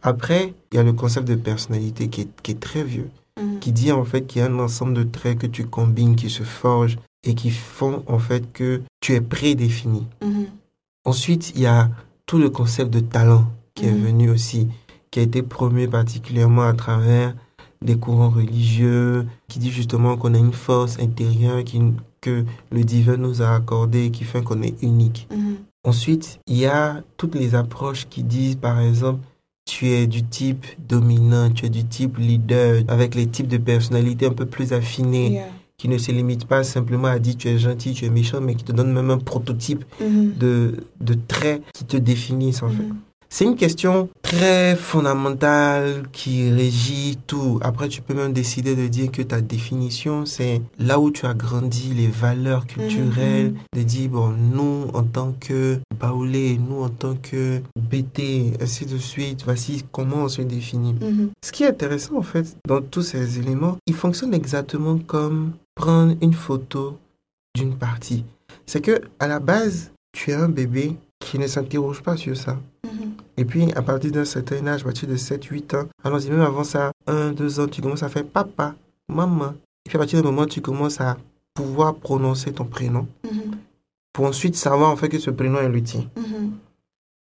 Après, 0.00 0.54
il 0.72 0.76
y 0.76 0.78
a 0.78 0.82
le 0.82 0.92
concept 0.94 1.28
de 1.28 1.34
personnalité 1.34 2.08
qui 2.08 2.22
est, 2.22 2.28
qui 2.42 2.52
est 2.52 2.60
très 2.60 2.82
vieux, 2.84 3.10
Mhm. 3.40 3.58
qui 3.60 3.72
dit 3.72 3.92
en 3.92 4.04
fait 4.04 4.26
qu'il 4.26 4.40
y 4.40 4.44
a 4.44 4.48
un 4.48 4.58
ensemble 4.58 4.94
de 4.94 5.02
traits 5.04 5.38
que 5.38 5.46
tu 5.46 5.64
combines, 5.66 6.16
qui 6.16 6.30
se 6.30 6.42
forgent 6.42 6.98
et 7.24 7.34
qui 7.34 7.50
font 7.50 8.02
en 8.06 8.18
fait 8.18 8.52
que 8.52 8.82
tu 9.00 9.12
es 9.14 9.20
prédéfini. 9.20 10.06
Mhm. 10.22 10.46
Ensuite, 11.04 11.52
il 11.54 11.62
y 11.62 11.66
a 11.66 11.90
tout 12.26 12.38
le 12.38 12.48
concept 12.50 12.90
de 12.90 13.00
talent 13.00 13.46
qui 13.74 13.86
est 13.86 13.92
Mhm. 13.92 14.04
venu 14.06 14.30
aussi, 14.30 14.68
qui 15.10 15.20
a 15.20 15.22
été 15.22 15.42
promu 15.42 15.88
particulièrement 15.88 16.62
à 16.62 16.72
travers 16.72 17.34
des 17.82 17.96
courants 17.96 18.30
religieux, 18.30 19.26
qui 19.48 19.58
dit 19.58 19.70
justement 19.70 20.16
qu'on 20.16 20.34
a 20.34 20.38
une 20.38 20.52
force 20.52 20.98
intérieure 21.00 21.62
qui, 21.64 21.80
que 22.20 22.44
le 22.70 22.84
divin 22.84 23.16
nous 23.16 23.42
a 23.42 23.54
accordée, 23.54 24.10
qui 24.10 24.24
fait 24.24 24.42
qu'on 24.42 24.62
est 24.62 24.80
unique. 24.82 25.28
Mhm. 25.34 25.56
Ensuite, 25.84 26.38
il 26.46 26.58
y 26.58 26.66
a 26.66 27.02
toutes 27.16 27.34
les 27.34 27.54
approches 27.54 28.06
qui 28.08 28.22
disent, 28.22 28.56
par 28.56 28.78
exemple, 28.80 29.20
tu 29.64 29.88
es 29.88 30.06
du 30.06 30.22
type 30.22 30.64
dominant, 30.88 31.50
tu 31.50 31.66
es 31.66 31.70
du 31.70 31.84
type 31.84 32.18
leader, 32.18 32.82
avec 32.88 33.14
les 33.14 33.26
types 33.26 33.48
de 33.48 33.58
personnalités 33.58 34.26
un 34.26 34.32
peu 34.32 34.46
plus 34.46 34.72
affinés, 34.72 35.30
Yeah. 35.32 35.46
qui 35.78 35.88
ne 35.88 35.98
se 35.98 36.12
limitent 36.12 36.46
pas 36.46 36.62
simplement 36.62 37.08
à 37.08 37.18
dire 37.18 37.36
tu 37.36 37.48
es 37.48 37.58
gentil, 37.58 37.92
tu 37.94 38.04
es 38.04 38.10
méchant, 38.10 38.40
mais 38.40 38.54
qui 38.54 38.62
te 38.64 38.70
donnent 38.72 38.92
même 38.92 39.10
un 39.10 39.18
prototype 39.18 39.84
Mhm. 40.00 40.34
de, 40.38 40.84
de 41.00 41.14
traits 41.26 41.62
qui 41.74 41.84
te 41.84 41.96
définissent 41.96 42.62
en 42.62 42.68
fait. 42.68 42.86
Mhm. 43.32 43.36
C'est 43.38 43.44
une 43.44 43.56
question 43.56 44.10
très 44.20 44.76
fondamentale 44.76 46.04
qui 46.12 46.50
régit 46.50 47.18
tout. 47.26 47.58
Après, 47.62 47.88
tu 47.88 48.02
peux 48.02 48.14
même 48.14 48.32
décider 48.32 48.76
de 48.76 48.88
dire 48.88 49.10
que 49.10 49.22
ta 49.22 49.40
définition, 49.40 50.26
c'est 50.26 50.60
là 50.78 51.00
où 51.00 51.10
tu 51.10 51.24
as 51.24 51.34
grandi, 51.34 51.94
les 51.94 52.08
valeurs 52.08 52.66
culturelles, 52.66 53.54
de 53.74 53.82
dire, 53.82 54.10
bon, 54.10 54.28
nous, 54.28 54.88
en 54.92 55.02
tant 55.02 55.32
que 55.40 55.78
Baoulé, 55.98 56.58
nous, 56.58 56.82
en 56.82 56.90
tant 56.90 57.14
que 57.14 57.60
BT, 57.76 58.52
ainsi 58.60 58.84
de 58.84 58.98
suite, 58.98 59.44
voici 59.44 59.82
comment 59.92 60.24
on 60.24 60.28
se 60.28 60.42
définit. 60.42 60.94
Mhm. 60.94 61.30
Ce 61.42 61.52
qui 61.52 61.64
est 61.64 61.68
intéressant, 61.68 62.16
en 62.18 62.22
fait, 62.22 62.56
dans 62.68 62.82
tous 62.82 63.02
ces 63.02 63.38
éléments, 63.38 63.78
ils 63.86 63.94
fonctionnent 63.94 64.34
exactement 64.34 64.98
comme 64.98 65.52
prendre 65.74 66.14
une 66.20 66.34
photo 66.34 66.98
d'une 67.54 67.76
partie. 67.76 68.24
C'est 68.66 68.80
que, 68.80 69.00
à 69.18 69.26
la 69.26 69.40
base, 69.40 69.90
tu 70.12 70.30
es 70.30 70.34
un 70.34 70.48
bébé 70.48 70.96
qui 71.18 71.38
ne 71.38 71.46
s'interroge 71.46 72.02
pas 72.02 72.16
sur 72.16 72.36
ça. 72.36 72.58
Et 73.36 73.44
puis, 73.44 73.72
à 73.72 73.82
partir 73.82 74.12
d'un 74.12 74.24
certain 74.24 74.66
âge, 74.66 74.82
à 74.82 74.84
partir 74.84 75.08
de 75.08 75.16
7, 75.16 75.44
8 75.44 75.74
ans, 75.74 75.88
allons-y, 76.04 76.30
même 76.30 76.40
avant 76.42 76.64
ça, 76.64 76.92
1, 77.06 77.32
2 77.32 77.60
ans, 77.60 77.66
tu 77.66 77.80
commences 77.80 78.02
à 78.02 78.08
faire 78.08 78.24
papa, 78.26 78.74
maman. 79.08 79.54
Et 79.86 79.88
puis, 79.88 79.96
à 79.96 79.98
partir 79.98 80.20
du 80.20 80.26
moment 80.26 80.42
où 80.42 80.46
tu 80.46 80.60
commences 80.60 81.00
à 81.00 81.16
pouvoir 81.54 81.94
prononcer 81.94 82.52
ton 82.52 82.64
prénom, 82.64 83.06
Mhm. 83.24 83.56
pour 84.12 84.26
ensuite 84.26 84.56
savoir, 84.56 84.90
en 84.90 84.96
fait, 84.96 85.08
que 85.08 85.18
ce 85.18 85.30
prénom 85.30 85.58
est 85.60 85.68
le 85.68 85.82
tien. 85.82 86.04
Mhm. 86.16 86.52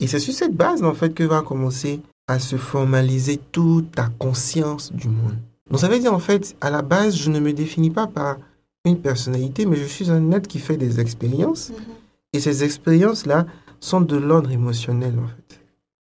Et 0.00 0.06
c'est 0.06 0.18
sur 0.18 0.34
cette 0.34 0.54
base, 0.56 0.82
en 0.82 0.94
fait, 0.94 1.14
que 1.14 1.22
va 1.24 1.42
commencer 1.42 2.00
à 2.26 2.38
se 2.38 2.56
formaliser 2.56 3.38
toute 3.52 3.92
ta 3.92 4.08
conscience 4.18 4.92
du 4.92 5.08
monde. 5.08 5.36
Donc, 5.70 5.80
ça 5.80 5.88
veut 5.88 5.98
dire, 6.00 6.12
en 6.12 6.18
fait, 6.18 6.56
à 6.60 6.70
la 6.70 6.82
base, 6.82 7.16
je 7.16 7.30
ne 7.30 7.38
me 7.40 7.52
définis 7.52 7.90
pas 7.90 8.06
par 8.08 8.38
une 8.84 8.98
personnalité, 8.98 9.66
mais 9.66 9.76
je 9.76 9.84
suis 9.84 10.10
un 10.10 10.32
être 10.32 10.48
qui 10.48 10.58
fait 10.58 10.76
des 10.76 10.98
expériences. 11.00 11.70
Mhm. 11.70 11.76
Et 12.32 12.40
ces 12.40 12.64
expériences-là 12.64 13.46
sont 13.80 14.00
de 14.00 14.16
l'ordre 14.16 14.50
émotionnel, 14.50 15.14
en 15.18 15.26
fait. 15.28 15.59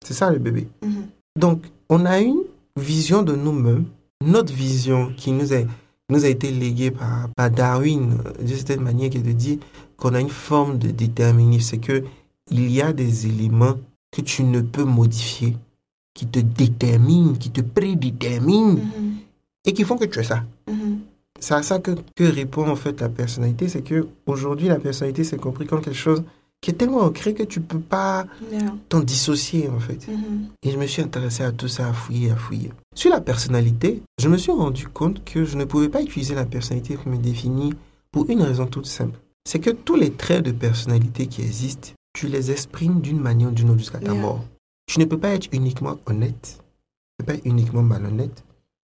C'est 0.02 0.14
ça, 0.14 0.30
le 0.30 0.38
bébé. 0.38 0.68
Mhm. 0.84 1.06
Donc, 1.38 1.62
on 1.88 2.04
a 2.06 2.20
une 2.20 2.42
vision 2.76 3.22
de 3.22 3.34
nous-mêmes, 3.34 3.84
notre 4.24 4.52
vision 4.52 5.12
qui 5.16 5.32
nous 5.32 5.52
a, 5.52 5.58
nous 6.10 6.24
a 6.24 6.28
été 6.28 6.50
léguée 6.50 6.90
par, 6.90 7.28
par 7.36 7.50
Darwin, 7.50 8.18
euh, 8.26 8.42
de 8.42 8.54
cette 8.54 8.80
manière 8.80 9.10
qui 9.10 9.18
est 9.18 9.22
de 9.22 9.32
dire 9.32 9.58
qu'on 9.96 10.14
a 10.14 10.20
une 10.20 10.28
forme 10.28 10.78
de 10.78 10.90
déterminisme. 10.90 11.68
C'est 11.70 11.78
que 11.78 12.04
il 12.50 12.70
y 12.70 12.82
a 12.82 12.92
des 12.92 13.26
éléments 13.26 13.76
que 14.10 14.20
tu 14.20 14.42
ne 14.44 14.60
peux 14.60 14.84
modifier, 14.84 15.56
qui 16.14 16.26
te 16.26 16.40
déterminent, 16.40 17.34
qui 17.34 17.50
te 17.50 17.60
prédéterminent 17.62 18.74
Mhm. 18.74 19.14
et 19.64 19.72
qui 19.72 19.84
font 19.84 19.96
que 19.96 20.04
tu 20.04 20.18
es 20.18 20.24
ça. 20.24 20.42
Mhm. 20.68 20.98
C'est 21.40 21.54
à 21.54 21.62
ça 21.62 21.78
que, 21.78 21.92
que 22.14 22.24
répond 22.24 22.68
en 22.68 22.76
fait 22.76 23.00
la 23.00 23.08
personnalité. 23.08 23.68
C'est 23.68 23.82
que 23.82 24.06
aujourd'hui 24.26 24.68
la 24.68 24.78
personnalité, 24.78 25.24
c'est 25.24 25.38
compris 25.38 25.66
comme 25.66 25.80
quelque 25.80 25.96
chose 25.96 26.22
qui 26.62 26.70
est 26.70 26.74
tellement 26.74 27.00
ancré 27.00 27.34
que 27.34 27.42
tu 27.42 27.60
peux 27.60 27.80
pas 27.80 28.24
Yeah. 28.50 28.72
t'en 28.88 29.00
dissocier 29.00 29.68
en 29.68 29.80
fait. 29.80 30.06
Mhm. 30.08 30.46
Et 30.62 30.70
je 30.70 30.78
me 30.78 30.86
suis 30.86 31.02
intéressé 31.02 31.42
à 31.42 31.52
tout 31.52 31.68
ça, 31.68 31.88
à 31.88 31.92
fouiller, 31.92 32.30
à 32.30 32.36
fouiller. 32.36 32.72
Sur 32.94 33.10
la 33.10 33.20
personnalité, 33.20 34.00
je 34.18 34.28
me 34.28 34.38
suis 34.38 34.52
rendu 34.52 34.86
compte 34.88 35.22
que 35.24 35.44
je 35.44 35.56
ne 35.58 35.64
pouvais 35.64 35.88
pas 35.90 36.00
utiliser 36.02 36.34
la 36.34 36.46
personnalité 36.46 36.96
pour 36.96 37.08
me 37.12 37.18
définir 37.18 37.74
pour 38.12 38.30
une 38.30 38.42
raison 38.42 38.66
toute 38.66 38.86
simple. 38.86 39.18
C'est 39.44 39.58
que 39.58 39.70
tous 39.70 39.96
les 39.96 40.12
traits 40.12 40.44
de 40.44 40.52
personnalité 40.52 41.26
qui 41.26 41.42
existent, 41.42 41.90
tu 42.14 42.28
les 42.28 42.50
exprimes 42.52 43.00
d'une 43.00 43.18
manière 43.20 43.48
ou 43.48 43.52
d'une 43.52 43.70
autre 43.70 43.80
jusqu'à 43.80 43.98
ta 43.98 44.12
Yeah. 44.12 44.22
mort. 44.22 44.44
Tu 44.86 45.00
ne 45.00 45.04
peux 45.04 45.18
pas 45.18 45.30
être 45.30 45.48
uniquement 45.52 45.98
honnête, 46.06 46.58
tu 46.60 47.22
ne 47.22 47.24
peux 47.24 47.32
pas 47.32 47.34
être 47.38 47.46
uniquement 47.46 47.82
malhonnête, 47.82 48.36
tu 48.36 48.42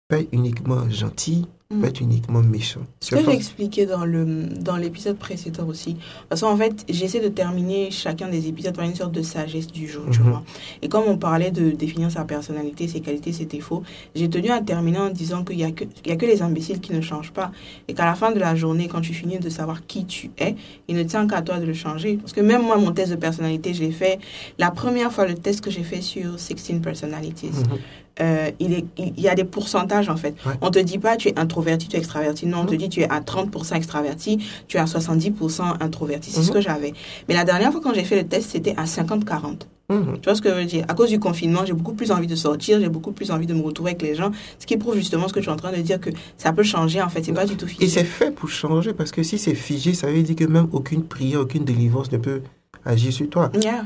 peux 0.09 0.17
pas 0.17 0.21
être 0.23 0.33
uniquement 0.33 0.91
gentil, 0.91 1.47
peux 1.75 1.81
pas 1.83 1.89
être 1.89 2.01
uniquement 2.01 2.41
méchant. 2.43 2.81
Ce 3.01 3.11
que 3.15 3.23
j'ai 3.25 3.31
expliqué 3.33 3.87
dans 3.87 4.05
le 4.05 4.25
dans 4.61 4.77
l'épisode 4.77 5.17
précédent 5.19 5.67
aussi. 5.67 5.97
Parce 6.29 6.41
qu'en 6.43 6.57
fait, 6.57 6.85
j'essaie 6.89 7.21
de 7.21 7.29
terminer 7.29 7.91
chacun 7.91 8.29
des 8.29 8.49
épisodes 8.49 8.75
par 8.75 8.85
une 8.85 8.95
sorte 8.95 9.13
de 9.13 9.23
sagesse 9.23 9.67
du 9.67 9.87
jour, 9.89 10.05
tu 10.11 10.21
Mhm. 10.21 10.29
vois. 10.31 10.43
Et 10.83 10.89
comme 10.89 11.05
on 11.07 11.17
parlait 11.19 11.51
de 11.51 11.71
définir 11.71 12.11
sa 12.11 12.25
personnalité, 12.25 12.89
ses 12.89 13.01
qualités, 13.01 13.33
ses 13.33 13.45
défauts, 13.47 13.83
j'ai 14.15 14.29
tenu 14.29 14.51
à 14.51 14.61
terminer 14.61 14.99
en 14.99 15.11
disant 15.11 15.45
qu'il 15.45 15.59
y 15.59 15.65
a 15.65 15.71
que 15.71 15.85
il 16.05 16.11
y 16.11 16.13
a 16.13 16.17
que 16.17 16.27
les 16.27 16.43
imbéciles 16.43 16.81
qui 16.81 16.93
ne 16.93 17.01
changent 17.01 17.33
pas 17.33 17.51
et 17.89 17.95
qu'à 17.95 18.05
la 18.05 18.15
fin 18.15 18.33
de 18.33 18.39
la 18.39 18.55
journée, 18.55 18.89
quand 18.89 19.01
tu 19.01 19.15
finis 19.15 19.39
de 19.39 19.49
savoir 19.49 19.87
qui 19.87 20.05
tu 20.07 20.31
es, 20.39 20.55
il 20.89 20.97
ne 20.97 21.03
tient 21.03 21.27
qu'à 21.27 21.43
toi 21.43 21.59
de 21.59 21.65
le 21.65 21.75
changer. 21.75 22.17
Parce 22.17 22.33
que 22.33 22.41
même 22.41 22.63
moi, 22.63 22.77
mon 22.77 22.93
test 22.93 23.11
de 23.11 23.17
personnalité, 23.17 23.75
je 23.75 23.83
l'ai 23.83 23.93
fait 23.93 24.19
la 24.59 24.71
première 24.71 25.13
fois 25.13 25.27
le 25.27 25.35
test 25.35 25.61
que 25.61 25.71
j'ai 25.71 25.83
fait 25.83 26.01
sur 26.01 26.39
16 26.39 26.81
personalities. 26.83 27.47
Mhm. 27.53 27.79
Euh, 28.21 28.51
il, 28.61 28.73
est, 28.73 28.85
il 28.97 29.21
y 29.21 29.29
a 29.29 29.35
des 29.35 29.45
pourcentages 29.45 30.09
en 30.09 30.17
fait. 30.17 30.35
Ouais. 30.47 30.53
On 30.61 30.71
te 30.71 30.79
dit 30.79 30.99
pas 30.99 31.17
tu 31.17 31.29
es 31.29 31.39
introverti, 31.39 31.89
tu 31.89 31.97
es 31.97 31.99
extraverti. 31.99 32.47
Non, 32.47 32.59
on 32.63 32.67
te 32.67 32.75
dit 32.75 32.89
tu 32.89 33.01
es 33.01 33.09
à 33.11 33.21
30% 33.21 33.75
extraverti, 33.77 34.39
tu 34.69 34.77
es 34.77 34.81
à 34.81 34.85
70% 34.85 35.63
introverti. 35.81 36.31
C'est 36.31 36.43
ce 36.43 36.49
Mhm. 36.49 36.55
que 36.55 36.61
j'avais. 36.61 36.93
Mais 37.29 37.35
la 37.35 37.45
dernière 37.45 37.73
fois 37.73 37.81
quand 37.83 37.93
j'ai 37.95 38.05
fait 38.05 38.17
le 38.17 38.27
test, 38.27 38.51
c'était 38.51 38.75
à 38.77 38.85
50-40. 38.87 39.67
Mhm. 39.91 40.15
Tu 40.15 40.25
vois 40.25 40.35
ce 40.35 40.41
que 40.41 40.49
je 40.49 40.55
veux 40.55 40.65
dire? 40.65 40.85
À 40.89 40.95
cause 40.95 41.11
du 41.11 41.19
confinement, 41.21 41.65
j'ai 41.67 41.75
beaucoup 41.75 41.93
plus 41.93 42.11
envie 42.11 42.27
de 42.27 42.35
sortir, 42.37 42.81
j'ai 42.81 42.89
beaucoup 42.89 43.13
plus 43.13 43.31
envie 43.31 43.47
de 43.47 43.53
me 43.53 43.61
retrouver 43.63 43.91
avec 43.91 44.03
les 44.03 44.15
gens. 44.15 44.31
Ce 44.59 44.65
qui 44.67 44.77
prouve 44.79 44.95
justement 44.95 45.29
ce 45.29 45.33
que 45.35 45.41
tu 45.41 45.49
es 45.49 45.53
en 45.53 45.57
train 45.57 45.73
de 45.73 45.83
dire 45.83 46.01
que 46.01 46.09
ça 46.39 46.53
peut 46.53 46.63
changer 46.63 47.03
en 47.03 47.09
fait. 47.11 47.23
C'est 47.25 47.33
pas 47.33 47.45
du 47.47 47.57
tout 47.57 47.67
Et 47.67 47.69
figé. 47.69 47.89
c'est 47.89 48.05
fait 48.05 48.31
pour 48.31 48.49
changer 48.49 48.95
parce 48.95 49.11
que 49.11 49.23
si 49.23 49.37
c'est 49.39 49.55
figé, 49.55 49.93
ça 49.93 50.07
veut 50.07 50.23
dire 50.23 50.37
que 50.37 50.45
même 50.45 50.69
aucune 50.73 51.03
prière, 51.05 51.41
aucune 51.41 51.65
délivrance 51.65 52.11
ne 52.13 52.19
peut 52.19 52.41
agir 52.87 53.13
sur 53.13 53.29
toi. 53.29 53.51
Yeah. 53.61 53.85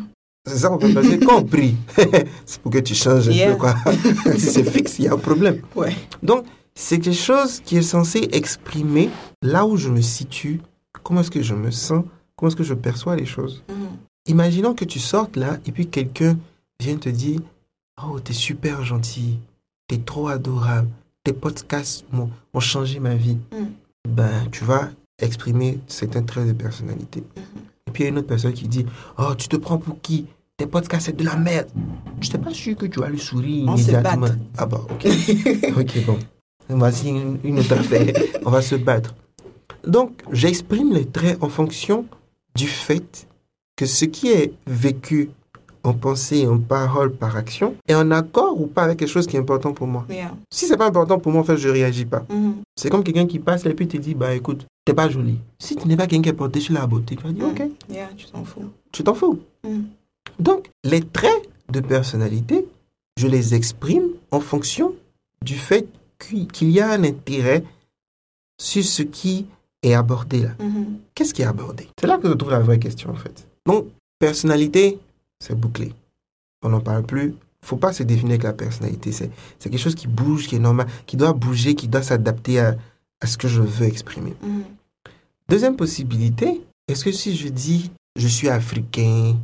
C'est 0.48 0.58
ça 0.58 0.72
en 0.72 0.78
fait, 0.78 0.92
parce 0.92 1.08
que 1.08 1.24
quand 1.24 1.38
on 1.38 1.44
prie, 1.44 1.76
c'est 2.46 2.60
pour 2.60 2.72
que 2.72 2.78
tu 2.78 2.94
changes 2.94 3.28
un 3.28 3.32
Yeah. 3.32 3.52
peu 3.52 3.56
quoi. 3.58 3.74
si 4.36 4.40
c'est 4.40 4.64
fixe, 4.64 4.98
il 4.98 5.04
y 5.04 5.08
a 5.08 5.12
un 5.14 5.18
problème. 5.18 5.60
Ouais. 5.76 5.94
Donc, 6.22 6.44
c'est 6.74 6.98
quelque 6.98 7.16
chose 7.16 7.60
qui 7.64 7.76
est 7.76 7.82
censé 7.82 8.28
exprimer 8.32 9.10
là 9.42 9.66
où 9.66 9.76
je 9.76 9.88
me 9.88 10.00
situe, 10.00 10.60
comment 11.02 11.20
est-ce 11.20 11.30
que 11.30 11.42
je 11.42 11.54
me 11.54 11.70
sens, 11.70 12.04
comment 12.36 12.48
est-ce 12.48 12.56
que 12.56 12.64
je 12.64 12.74
perçois 12.74 13.16
les 13.16 13.26
choses. 13.26 13.62
Mhm. 13.68 13.88
Imaginons 14.26 14.74
que 14.74 14.84
tu 14.84 14.98
sortes 14.98 15.36
là 15.36 15.58
et 15.66 15.72
puis 15.72 15.86
quelqu'un 15.86 16.36
vient 16.80 16.96
te 16.96 17.08
dire 17.08 17.40
Oh, 18.02 18.20
t'es 18.20 18.32
super 18.32 18.84
gentil, 18.84 19.38
t'es 19.88 19.98
trop 19.98 20.28
adorable, 20.28 20.88
tes 21.24 21.32
podcasts 21.32 22.04
m'ont 22.12 22.30
ont 22.54 22.60
changé 22.60 23.00
ma 23.00 23.14
vie. 23.14 23.38
Mm. 23.52 23.66
Ben, 24.08 24.48
tu 24.52 24.64
vas 24.64 24.90
exprimer 25.20 25.80
certains 25.88 26.22
traits 26.22 26.46
de 26.46 26.52
personnalité. 26.52 27.24
Mhm. 27.36 27.42
Et 27.88 27.90
puis 27.90 28.02
il 28.02 28.04
y 28.04 28.06
a 28.06 28.10
une 28.10 28.18
autre 28.18 28.28
personne 28.28 28.52
qui 28.52 28.68
dit 28.68 28.86
Oh, 29.18 29.34
tu 29.36 29.48
te 29.48 29.56
prends 29.56 29.78
pour 29.78 30.00
qui? 30.00 30.26
Tes 30.58 30.66
podcasts, 30.66 31.06
c'est 31.06 31.16
de 31.16 31.24
la 31.24 31.36
merde. 31.36 31.68
Je 32.20 32.26
n'étais 32.26 32.38
pas 32.38 32.52
sûr 32.52 32.76
que 32.76 32.86
tu 32.86 32.98
vas 32.98 33.08
lui 33.08 33.18
sourire 33.20 33.64
On 33.68 33.76
se 33.76 33.82
immédiatement. 33.90 34.26
bat. 34.26 34.34
Ah 34.58 34.66
bah, 34.66 34.80
ok. 34.90 35.06
ok, 35.78 36.04
bon. 36.04 36.18
Voici 36.68 37.10
une, 37.10 37.38
une 37.44 37.60
autre 37.60 37.74
affaire. 37.78 38.12
On 38.44 38.50
va 38.50 38.60
se 38.60 38.74
battre. 38.74 39.14
Donc, 39.86 40.20
j'exprime 40.32 40.92
les 40.92 41.06
traits 41.06 41.38
en 41.40 41.48
fonction 41.48 42.06
du 42.56 42.66
fait 42.66 43.28
que 43.76 43.86
ce 43.86 44.04
qui 44.04 44.32
est 44.32 44.52
vécu 44.66 45.30
en 45.84 45.94
pensée, 45.94 46.44
en 46.48 46.58
parole, 46.58 47.12
par 47.12 47.36
action, 47.36 47.76
est 47.86 47.94
en 47.94 48.10
accord 48.10 48.60
ou 48.60 48.66
pas 48.66 48.82
avec 48.82 48.98
quelque 48.98 49.08
chose 49.08 49.28
qui 49.28 49.36
est 49.36 49.38
important 49.38 49.72
pour 49.72 49.86
moi. 49.86 50.04
Yeah. 50.10 50.34
Si 50.50 50.66
c'est 50.66 50.76
pas 50.76 50.88
important 50.88 51.20
pour 51.20 51.30
moi, 51.30 51.42
en 51.42 51.44
fait, 51.44 51.56
je 51.56 51.68
réagis 51.68 52.04
pas. 52.04 52.24
Mhm. 52.28 52.56
C'est 52.74 52.90
comme 52.90 53.04
quelqu'un 53.04 53.26
qui 53.28 53.38
passe 53.38 53.64
et 53.64 53.72
puis 53.74 53.86
te 53.86 53.96
dit, 53.96 54.14
bah 54.16 54.34
écoute, 54.34 54.66
t'es 54.84 54.92
pas 54.92 55.08
jolie. 55.08 55.38
Si 55.60 55.76
tu 55.76 55.86
n'es 55.86 55.96
pas 55.96 56.08
quelqu'un 56.08 56.22
qui 56.24 56.28
est 56.30 56.32
porté 56.32 56.58
sur 56.58 56.74
la 56.74 56.84
beauté, 56.88 57.14
tu 57.14 57.22
vas 57.22 57.32
dire, 57.32 57.44
Mm. 57.46 57.50
ok, 57.50 57.62
Yeah, 57.90 58.08
tu 58.16 58.26
t'en 58.26 58.42
fous. 58.44 58.64
tu 58.90 59.04
t'en 59.04 59.14
fous. 59.14 59.38
Mm. 59.64 59.82
Donc, 60.38 60.70
les 60.84 61.00
traits 61.00 61.48
de 61.70 61.80
personnalité, 61.80 62.66
je 63.18 63.26
les 63.26 63.54
exprime 63.54 64.08
en 64.30 64.40
fonction 64.40 64.94
du 65.44 65.54
fait 65.54 65.86
qu'il 66.18 66.70
y 66.70 66.80
a 66.80 66.90
un 66.90 67.04
intérêt 67.04 67.64
sur 68.60 68.84
ce 68.84 69.02
qui 69.02 69.46
est 69.82 69.94
abordé 69.94 70.42
là. 70.42 70.50
Mhm. 70.60 70.98
Qu'est-ce 71.14 71.32
qui 71.34 71.42
est 71.42 71.46
abordé? 71.46 71.88
C'est 72.00 72.06
là 72.06 72.18
que 72.18 72.28
je 72.28 72.32
trouve 72.34 72.50
la 72.50 72.60
vraie 72.60 72.78
question 72.78 73.10
en 73.10 73.14
fait. 73.14 73.46
Donc, 73.66 73.86
personnalité, 74.18 74.98
c'est 75.40 75.54
bouclé. 75.54 75.92
On 76.62 76.70
n'en 76.70 76.80
parle 76.80 77.04
plus. 77.04 77.34
faut 77.64 77.76
pas 77.76 77.92
se 77.92 78.02
définir 78.02 78.32
avec 78.32 78.44
la 78.44 78.52
personnalité. 78.52 79.12
C'est 79.12 79.30
quelque 79.60 79.78
chose 79.78 79.94
qui 79.94 80.06
bouge, 80.08 80.46
qui 80.48 80.56
est 80.56 80.60
normal, 80.60 80.86
qui 81.06 81.16
doit 81.16 81.32
bouger, 81.32 81.74
qui 81.74 81.86
doit 81.88 82.02
s'adapter 82.02 82.60
à, 82.60 82.76
à 83.20 83.26
ce 83.26 83.36
que 83.36 83.48
je 83.48 83.60
veux 83.60 83.86
exprimer. 83.86 84.34
Mhm. 84.42 84.64
Deuxième 85.48 85.76
possibilité, 85.76 86.60
est-ce 86.88 87.04
que 87.04 87.12
si 87.12 87.36
je 87.36 87.48
dis 87.48 87.90
je 88.16 88.26
suis 88.28 88.48
africain, 88.48 89.36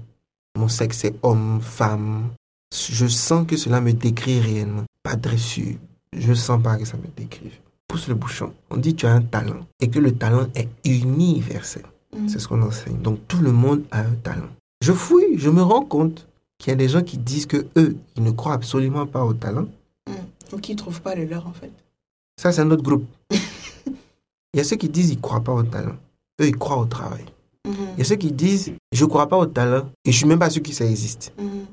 mon 0.56 0.68
sexe 0.68 1.04
est 1.04 1.14
homme, 1.22 1.60
femme, 1.60 2.30
je 2.72 3.06
sens 3.06 3.46
que 3.46 3.56
cela 3.56 3.80
me 3.80 3.92
décrit 3.92 4.40
réellement. 4.40 4.84
Pas 5.02 5.16
reçu. 5.30 5.78
Je 6.16 6.32
sens 6.32 6.62
pas 6.62 6.76
que 6.76 6.84
ça 6.84 6.96
me 6.96 7.06
décrive. 7.16 7.52
pousse 7.88 8.08
le 8.08 8.14
bouchon. 8.14 8.52
On 8.70 8.76
dit 8.76 8.94
tu 8.94 9.06
as 9.06 9.12
un 9.12 9.22
talent 9.22 9.66
et 9.80 9.88
que 9.88 9.98
le 9.98 10.12
talent 10.12 10.48
est 10.54 10.68
universel. 10.84 11.84
Mm. 12.16 12.28
C'est 12.28 12.38
ce 12.38 12.48
qu'on 12.48 12.62
enseigne. 12.62 13.00
Donc 13.00 13.20
tout 13.28 13.40
le 13.40 13.52
monde 13.52 13.82
a 13.90 14.00
un 14.00 14.14
talent. 14.22 14.48
Je 14.80 14.92
fouille, 14.92 15.38
je 15.38 15.50
me 15.50 15.62
rends 15.62 15.84
compte 15.84 16.26
qu'il 16.58 16.70
y 16.70 16.72
a 16.72 16.76
des 16.76 16.88
gens 16.88 17.02
qui 17.02 17.18
disent 17.18 17.46
que 17.46 17.66
eux, 17.76 17.96
ils 18.16 18.22
ne 18.22 18.30
croient 18.30 18.54
absolument 18.54 19.06
pas 19.06 19.24
au 19.24 19.34
talent. 19.34 19.66
Ou 20.52 20.58
qui 20.58 20.72
ne 20.72 20.78
trouvent 20.78 21.02
pas 21.02 21.14
le 21.14 21.24
leur, 21.24 21.46
en 21.46 21.52
fait. 21.52 21.72
Ça, 22.40 22.52
c'est 22.52 22.60
un 22.60 22.70
autre 22.70 22.82
groupe. 22.82 23.06
Il 23.30 24.58
y 24.58 24.60
a 24.60 24.64
ceux 24.64 24.76
qui 24.76 24.88
disent 24.88 25.08
qu'ils 25.08 25.16
ne 25.16 25.22
croient 25.22 25.40
pas 25.40 25.52
au 25.52 25.62
talent. 25.62 25.96
Eux, 26.40 26.46
ils 26.46 26.56
croient 26.56 26.78
au 26.78 26.84
travail. 26.84 27.24
Il 27.66 27.98
y 27.98 28.00
a 28.02 28.04
ceux 28.04 28.16
qui 28.16 28.30
disent 28.32 28.72
je 28.92 29.04
ne 29.04 29.08
crois 29.08 29.26
pas 29.28 29.38
au 29.38 29.46
talent 29.46 29.84
et 30.04 30.12
je 30.12 30.16
suis 30.16 30.26
même 30.26 30.38
pas 30.38 30.50
sûr 30.50 30.62
que 30.62 30.72
ça 30.72 30.84
existe. 30.84 31.32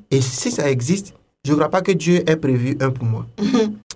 Et 0.09 0.21
si 0.21 0.51
ça 0.51 0.69
existe, 0.69 1.13
je 1.45 1.51
ne 1.51 1.57
crois 1.57 1.69
pas 1.69 1.81
que 1.81 1.91
Dieu 1.91 2.23
ait 2.29 2.35
prévu 2.37 2.77
un 2.79 2.89
pour 2.91 3.05
moi. 3.05 3.25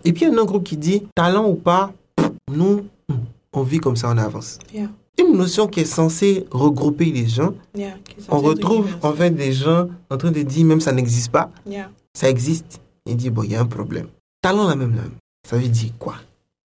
Et 0.04 0.12
puis 0.14 0.24
il 0.24 0.28
y 0.28 0.32
a 0.32 0.34
un 0.34 0.38
autre 0.38 0.48
groupe 0.48 0.64
qui 0.64 0.78
dit 0.78 1.04
talent 1.16 1.48
ou 1.48 1.56
pas, 1.56 1.94
nous, 2.52 2.86
on 3.54 3.64
vit 3.64 3.80
comme 3.80 3.96
ça, 3.96 4.10
on 4.10 4.18
avance. 4.18 4.60
Yeah. 4.74 4.90
Une 5.18 5.38
notion 5.38 5.68
qui 5.68 5.80
est 5.80 5.86
censée 5.86 6.46
regrouper 6.52 7.06
les 7.06 7.28
gens. 7.28 7.54
Yeah, 7.74 7.96
On 8.30 8.40
retrouve 8.40 8.88
en 9.02 9.14
fait 9.14 9.32
des 9.32 9.54
gens 9.54 9.88
en 10.10 10.18
train 10.18 10.32
de 10.32 10.42
dire 10.42 10.66
même 10.66 10.82
ça 10.82 10.92
n'existe 10.92 11.32
pas, 11.32 11.50
Yeah. 11.66 11.90
ça 12.14 12.30
existe. 12.30 12.82
Il 13.06 13.16
dit 13.16 13.30
bon, 13.30 13.44
il 13.44 13.52
y 13.52 13.56
a 13.56 13.62
un 13.62 13.66
problème. 13.66 14.08
Talent 14.42 14.68
la 14.68 14.76
même 14.76 14.96
là. 14.96 15.04
Ça 15.48 15.58
veut 15.58 15.68
dire 15.70 15.92
quoi? 15.98 16.16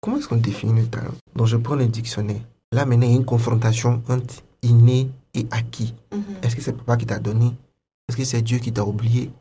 Comment 0.01 0.17
est-ce 0.17 0.27
qu'on 0.27 0.37
définit 0.37 0.81
le 0.81 0.87
talent? 0.87 1.13
Donc 1.35 1.47
je 1.47 1.57
prends 1.57 1.75
le 1.75 1.85
dictionnaire. 1.85 2.41
Là 2.71 2.85
maintenant, 2.85 3.05
il 3.07 3.11
y 3.11 3.15
a 3.15 3.17
une 3.17 3.25
confrontation 3.25 4.01
entre 4.09 4.35
inné 4.63 5.09
et 5.33 5.45
acquis. 5.51 5.93
Mhm. 6.13 6.23
Est-ce 6.43 6.55
que 6.55 6.61
c'est 6.61 6.73
papa 6.73 6.97
qui 6.97 7.05
t'a 7.05 7.19
donné 7.19 7.53
Est-ce 8.07 8.17
que 8.17 8.23
c'est 8.23 8.41
Dieu 8.41 8.59
qui 8.59 8.71
t'a 8.71 8.83
oublié 8.85 9.31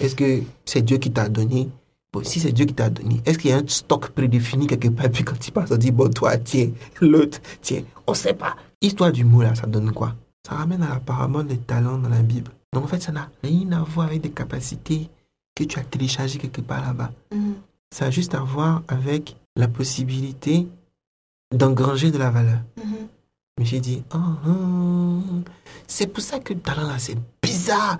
Est-ce 0.00 0.14
que 0.14 0.42
c'est 0.64 0.82
Dieu 0.82 0.98
qui 0.98 1.10
t'a 1.10 1.28
donné 1.28 1.68
Bon, 2.12 2.24
si 2.24 2.40
c'est 2.40 2.52
Dieu 2.52 2.64
qui 2.64 2.72
t'a 2.72 2.88
donné, 2.88 3.20
est-ce 3.26 3.38
qu'il 3.38 3.50
y 3.50 3.52
a 3.52 3.58
un 3.58 3.66
stock 3.66 4.08
prédéfini 4.10 4.66
quelque 4.66 4.88
part 4.88 5.10
Puis 5.10 5.24
quand 5.24 5.38
tu 5.38 5.50
passes, 5.50 5.70
on 5.70 5.76
dit, 5.76 5.90
bon, 5.90 6.08
toi, 6.08 6.38
tiens, 6.38 6.70
l'autre, 7.02 7.38
tiens, 7.60 7.82
on 8.06 8.14
sait 8.14 8.32
pas. 8.32 8.56
Histoire 8.80 9.12
du 9.12 9.24
mot, 9.24 9.42
là, 9.42 9.54
ça 9.54 9.66
donne 9.66 9.92
quoi 9.92 10.14
Ça 10.46 10.54
ramène 10.54 10.82
à 10.82 10.88
la 10.88 11.00
parabole 11.00 11.46
des 11.46 11.58
talents 11.58 11.98
dans 11.98 12.08
la 12.08 12.22
Bible. 12.22 12.50
Donc, 12.72 12.84
en 12.84 12.86
fait, 12.86 13.02
ça 13.02 13.12
n'a 13.12 13.28
rien 13.42 13.72
à 13.72 13.82
voir 13.82 14.06
avec 14.06 14.22
des 14.22 14.30
capacités 14.30 15.10
que 15.54 15.64
tu 15.64 15.78
as 15.78 15.84
téléchargées 15.84 16.38
quelque 16.38 16.62
part 16.62 16.80
là-bas. 16.80 17.12
Mhm. 17.34 17.56
Ça 17.90 18.06
a 18.06 18.10
juste 18.10 18.34
à 18.34 18.40
voir 18.40 18.82
avec 18.88 19.36
la 19.56 19.68
possibilité 19.68 20.66
d'engranger 21.54 22.10
de 22.10 22.18
la 22.18 22.30
valeur. 22.30 22.60
Mhm. 22.78 23.08
Mais 23.58 23.64
j'ai 23.64 23.80
dit, 23.80 24.02
Ah, 24.10 24.38
ah, 24.46 24.50
c'est 25.86 26.06
pour 26.06 26.22
ça 26.22 26.38
que 26.38 26.54
le 26.54 26.60
talent 26.60 26.86
là, 26.86 26.94
c'est 26.98 27.16
bizarre. 27.42 27.98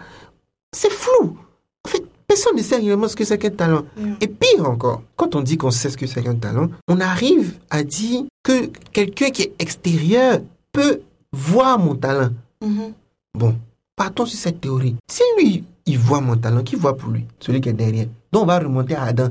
C'est 0.73 0.93
flou. 0.93 1.37
En 1.85 1.89
fait, 1.89 2.05
personne 2.27 2.57
ne 2.57 2.63
sait 2.63 2.77
réellement 2.77 3.09
ce 3.09 3.17
que 3.17 3.25
c'est 3.25 3.39
qu'un 3.39 3.51
talent. 3.51 3.85
Yeah. 3.97 4.17
Et 4.21 4.29
pire 4.29 4.69
encore, 4.69 5.03
quand 5.17 5.35
on 5.35 5.41
dit 5.41 5.57
qu'on 5.57 5.71
sait 5.71 5.91
ce 5.91 5.97
que 5.97 6.07
c'est 6.07 6.23
qu'un 6.23 6.37
talent, 6.37 6.69
on 6.87 7.01
arrive 7.01 7.59
à 7.71 7.83
dire 7.83 8.25
que 8.43 8.67
quelqu'un 8.93 9.31
qui 9.31 9.43
est 9.43 9.55
extérieur 9.59 10.41
peut 10.71 11.01
voir 11.33 11.79
mon 11.79 11.97
talent. 11.97 12.31
Mhm. 12.63 12.93
Bon, 13.35 13.57
partons 13.97 14.27
sur 14.27 14.39
cette 14.39 14.61
théorie. 14.61 14.97
Si 15.11 15.23
lui, 15.39 15.65
il 15.87 15.99
voit 15.99 16.21
mon 16.21 16.37
talent, 16.37 16.63
qui 16.63 16.77
voit 16.77 16.97
pour 16.97 17.11
lui 17.11 17.25
Celui 17.41 17.61
qui 17.61 17.71
est 17.71 17.73
derrière. 17.73 18.07
Donc 18.31 18.43
on 18.43 18.47
va 18.47 18.59
remonter 18.59 18.95
à 18.95 19.05
Adam. 19.05 19.31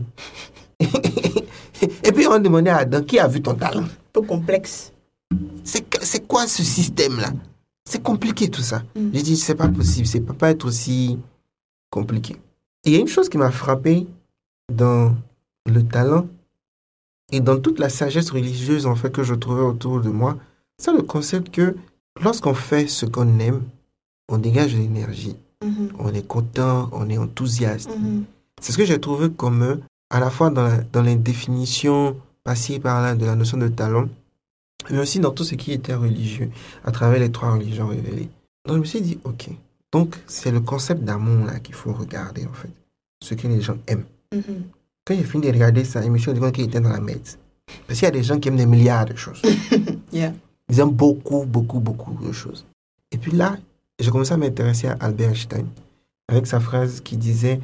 Et 0.80 2.12
puis 2.12 2.28
on 2.28 2.32
va 2.32 2.40
demander 2.40 2.72
à 2.72 2.78
Adam, 2.78 3.02
qui 3.04 3.20
a 3.20 3.28
vu 3.28 3.42
ton 3.42 3.54
talent? 3.54 3.86
Peu 4.12 4.22
complexe. 4.24 4.92
C'est 5.68 6.28
quoi 6.28 6.48
ce 6.48 6.64
système-là? 6.64 7.32
C'est 7.86 8.02
compliqué 8.02 8.50
tout 8.50 8.62
ça. 8.62 8.84
Mm. 8.96 9.10
J'ai 9.14 9.22
dit, 9.22 9.38
c'est 9.38 9.56
pas 9.56 9.68
possible, 9.68 10.08
c'est 10.08 10.22
peut 10.22 10.34
pas 10.34 10.50
être 10.52 10.66
aussi 10.66 11.18
compliqué. 11.90 12.34
Et 12.86 12.90
il 12.90 12.94
y 12.94 12.98
a 12.98 13.00
une 13.00 13.08
chose 13.08 13.30
qui 13.30 13.38
m'a 13.38 13.52
frappé 13.52 14.08
dans 14.72 15.16
le 15.66 15.84
talent 15.84 16.28
et 17.32 17.40
dans 17.42 17.60
toute 17.60 17.80
la 17.80 17.90
sagesse 17.90 18.30
religieuse 18.32 18.86
en 18.86 18.96
fait 18.96 19.12
que 19.12 19.24
je 19.24 19.34
trouvais 19.34 19.62
autour 19.62 20.02
de 20.02 20.10
moi, 20.10 20.38
c'est 20.78 20.94
le 20.94 21.02
concept 21.02 21.50
que 21.50 21.76
lorsqu'on 22.22 22.54
fait 22.54 22.88
ce 22.88 23.06
qu'on 23.06 23.40
aime, 23.40 23.64
on 24.30 24.38
dégage 24.38 24.74
de 24.74 24.80
l'énergie, 24.80 25.36
Mhm. 25.64 25.90
on 26.00 26.14
est 26.14 26.26
content, 26.28 26.90
on 26.94 27.10
est 27.10 27.18
enthousiaste. 27.18 27.90
Mhm. 27.90 28.24
C'est 28.62 28.72
ce 28.74 28.78
que 28.78 28.86
j'ai 28.86 29.00
trouvé 29.00 29.30
commun 29.32 29.80
à 30.10 30.20
la 30.20 30.30
fois 30.30 30.50
dans, 30.50 30.64
la- 30.64 30.82
dans 30.94 31.02
les 31.02 31.16
définitions 31.16 32.16
passées 32.44 32.80
par 32.80 33.02
là 33.02 33.16
de 33.16 33.26
la 33.26 33.36
notion 33.36 33.58
de 33.58 33.68
talent, 33.68 34.08
mais 34.90 35.00
aussi 35.00 35.20
dans 35.20 35.32
tout 35.32 35.44
ce 35.44 35.56
qui 35.56 35.72
était 35.72 35.96
religieux, 35.96 36.50
à 36.84 36.92
travers 36.92 37.20
les 37.20 37.32
trois 37.32 37.54
religions 37.54 37.88
révélées. 37.88 38.30
Donc 38.66 38.76
je 38.76 38.82
me 38.82 38.86
suis 38.86 39.02
dit, 39.02 39.20
ok, 39.24 39.50
donc 39.92 40.18
c'est 40.28 40.52
le 40.52 40.62
concept 40.62 41.04
d'amour 41.04 41.46
là 41.46 41.60
qu'il 41.60 41.76
faut 41.76 41.94
regarder 41.94 42.46
en 42.46 42.54
fait, 42.54 42.70
ce 43.24 43.34
que 43.34 43.48
les 43.48 43.62
gens 43.62 43.78
aiment. 43.88 44.06
Mhm. 44.34 44.64
Quand 45.06 45.16
j'ai 45.16 45.24
fini 45.24 45.48
de 45.48 45.54
regarder 45.54 45.86
ça, 45.86 46.02
je 46.02 46.10
me 46.10 46.18
suis 46.18 46.30
rendu 46.30 46.42
compte 46.42 46.54
qu'il 46.54 46.66
était 46.66 46.82
dans 46.82 46.90
la 46.90 47.00
merde. 47.00 47.22
Parce 47.86 48.00
qu'il 48.00 48.06
y 48.06 48.10
a 48.10 48.12
des 48.12 48.24
gens 48.24 48.40
qui 48.40 48.50
aiment 48.50 48.58
des 48.58 48.66
milliards 48.66 49.06
de 49.06 49.16
choses. 49.16 49.42
Yeah. 50.14 50.34
Ils 50.70 50.80
aiment 50.80 50.92
beaucoup, 50.92 51.46
beaucoup, 51.46 51.82
beaucoup 51.82 52.18
de 52.26 52.32
choses. 52.32 52.66
Et 53.12 53.18
puis 53.18 53.32
là, 53.34 53.58
j'ai 54.00 54.10
commencé 54.10 54.34
à 54.34 54.38
m'intéresser 54.38 54.88
à 54.88 54.94
Albert 55.02 55.30
Einstein, 55.30 55.68
avec 56.30 56.48
sa 56.48 56.60
phrase 56.60 57.02
qui 57.02 57.18
disait 57.18 57.60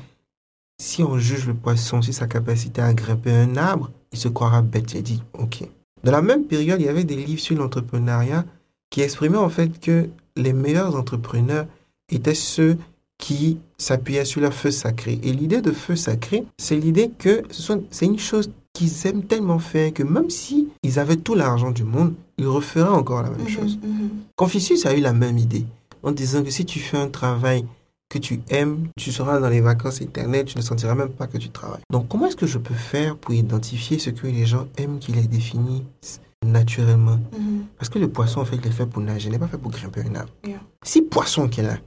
Si 0.77 1.03
on 1.03 1.17
juge 1.17 1.47
le 1.47 1.53
poisson 1.53 2.01
sur 2.01 2.13
sa 2.13 2.27
capacité 2.27 2.81
à 2.81 2.93
grimper 2.93 3.31
un 3.31 3.55
arbre, 3.55 3.91
il 4.11 4.19
se 4.19 4.27
croira 4.27 4.61
bête. 4.61 4.89
J'ai 4.89 5.01
dit 5.01 5.23
Ok. 5.33 5.63
Dans 6.03 6.11
la 6.11 6.21
même 6.21 6.43
période, 6.45 6.79
il 6.81 6.85
y 6.85 6.89
avait 6.89 7.03
des 7.03 7.15
livres 7.15 7.39
sur 7.41 7.55
l'entrepreneuriat 7.57 8.45
qui 8.89 9.01
exprimaient 9.01 9.37
en 9.37 9.49
fait 9.49 9.79
que 9.79 10.09
les 10.35 10.53
meilleurs 10.53 10.95
entrepreneurs 10.95 11.65
étaient 12.09 12.35
ceux 12.35 12.77
qui 13.17 13.57
s'appuyaient 13.77 14.25
sur 14.25 14.41
leur 14.41 14.53
feu 14.53 14.71
sacré. 14.71 15.19
Et 15.23 15.31
l'idée 15.31 15.61
de 15.61 15.71
feu 15.71 15.95
sacré, 15.95 16.43
c'est 16.57 16.75
l'idée 16.75 17.09
que 17.17 17.43
c'est 17.91 18.05
une 18.05 18.19
chose 18.19 18.51
qu'ils 18.73 19.07
aiment 19.07 19.23
tellement 19.23 19.59
faire 19.59 19.93
que 19.93 20.03
même 20.03 20.29
si 20.29 20.67
ils 20.83 20.99
avaient 20.99 21.15
tout 21.15 21.35
l'argent 21.35 21.71
du 21.71 21.83
monde, 21.83 22.13
ils 22.37 22.47
referaient 22.47 22.89
encore 22.89 23.21
la 23.23 23.29
même 23.29 23.41
Mhm. 23.43 23.47
chose. 23.49 23.79
Mhm. 23.81 24.09
Confucius 24.35 24.85
a 24.85 24.95
eu 24.95 24.99
la 24.99 25.13
même 25.13 25.37
idée 25.37 25.65
en 26.01 26.11
disant 26.11 26.43
que 26.43 26.49
si 26.49 26.65
tu 26.65 26.79
fais 26.79 26.97
un 26.97 27.07
travail 27.07 27.65
que 28.13 28.19
tu 28.19 28.41
aimes, 28.49 28.89
tu 28.95 29.11
seras 29.11 29.39
dans 29.39 29.49
les 29.49 29.61
vacances 29.61 30.01
éternelles, 30.01 30.45
tu 30.45 30.57
ne 30.57 30.61
sentiras 30.61 30.93
même 30.93 31.09
pas 31.09 31.25
que 31.25 31.39
tu 31.39 31.49
travailles. 31.49 31.81
Donc 31.91 32.07
comment 32.07 32.27
est-ce 32.27 32.35
que 32.35 32.45
je 32.45 32.59
peux 32.59 32.75
faire 32.75 33.17
pour 33.17 33.33
identifier 33.33 33.97
ce 33.97 34.11
que 34.11 34.27
les 34.27 34.45
gens 34.45 34.67
aiment 34.77 34.99
qu'ils 34.99 35.15
les 35.15 35.27
définissent 35.27 36.21
naturellement? 36.45 37.19
Mhm. 37.37 37.65
Parce 37.77 37.89
que 37.89 37.97
le 37.97 38.09
poisson, 38.09 38.41
en 38.41 38.45
fait, 38.45 38.57
il 38.57 38.67
est 38.67 38.71
fait 38.71 38.85
pour 38.85 39.01
nager, 39.01 39.29
il 39.29 39.31
n'est 39.31 39.39
pas 39.39 39.47
fait 39.47 39.57
pour 39.57 39.71
grimper 39.71 40.01
un 40.01 40.15
arbre. 40.15 40.31
Yeah. 40.45 40.59
Si 40.83 41.01
poisson 41.01 41.47
qui 41.47 41.61
est 41.61 41.63
là 41.63 41.77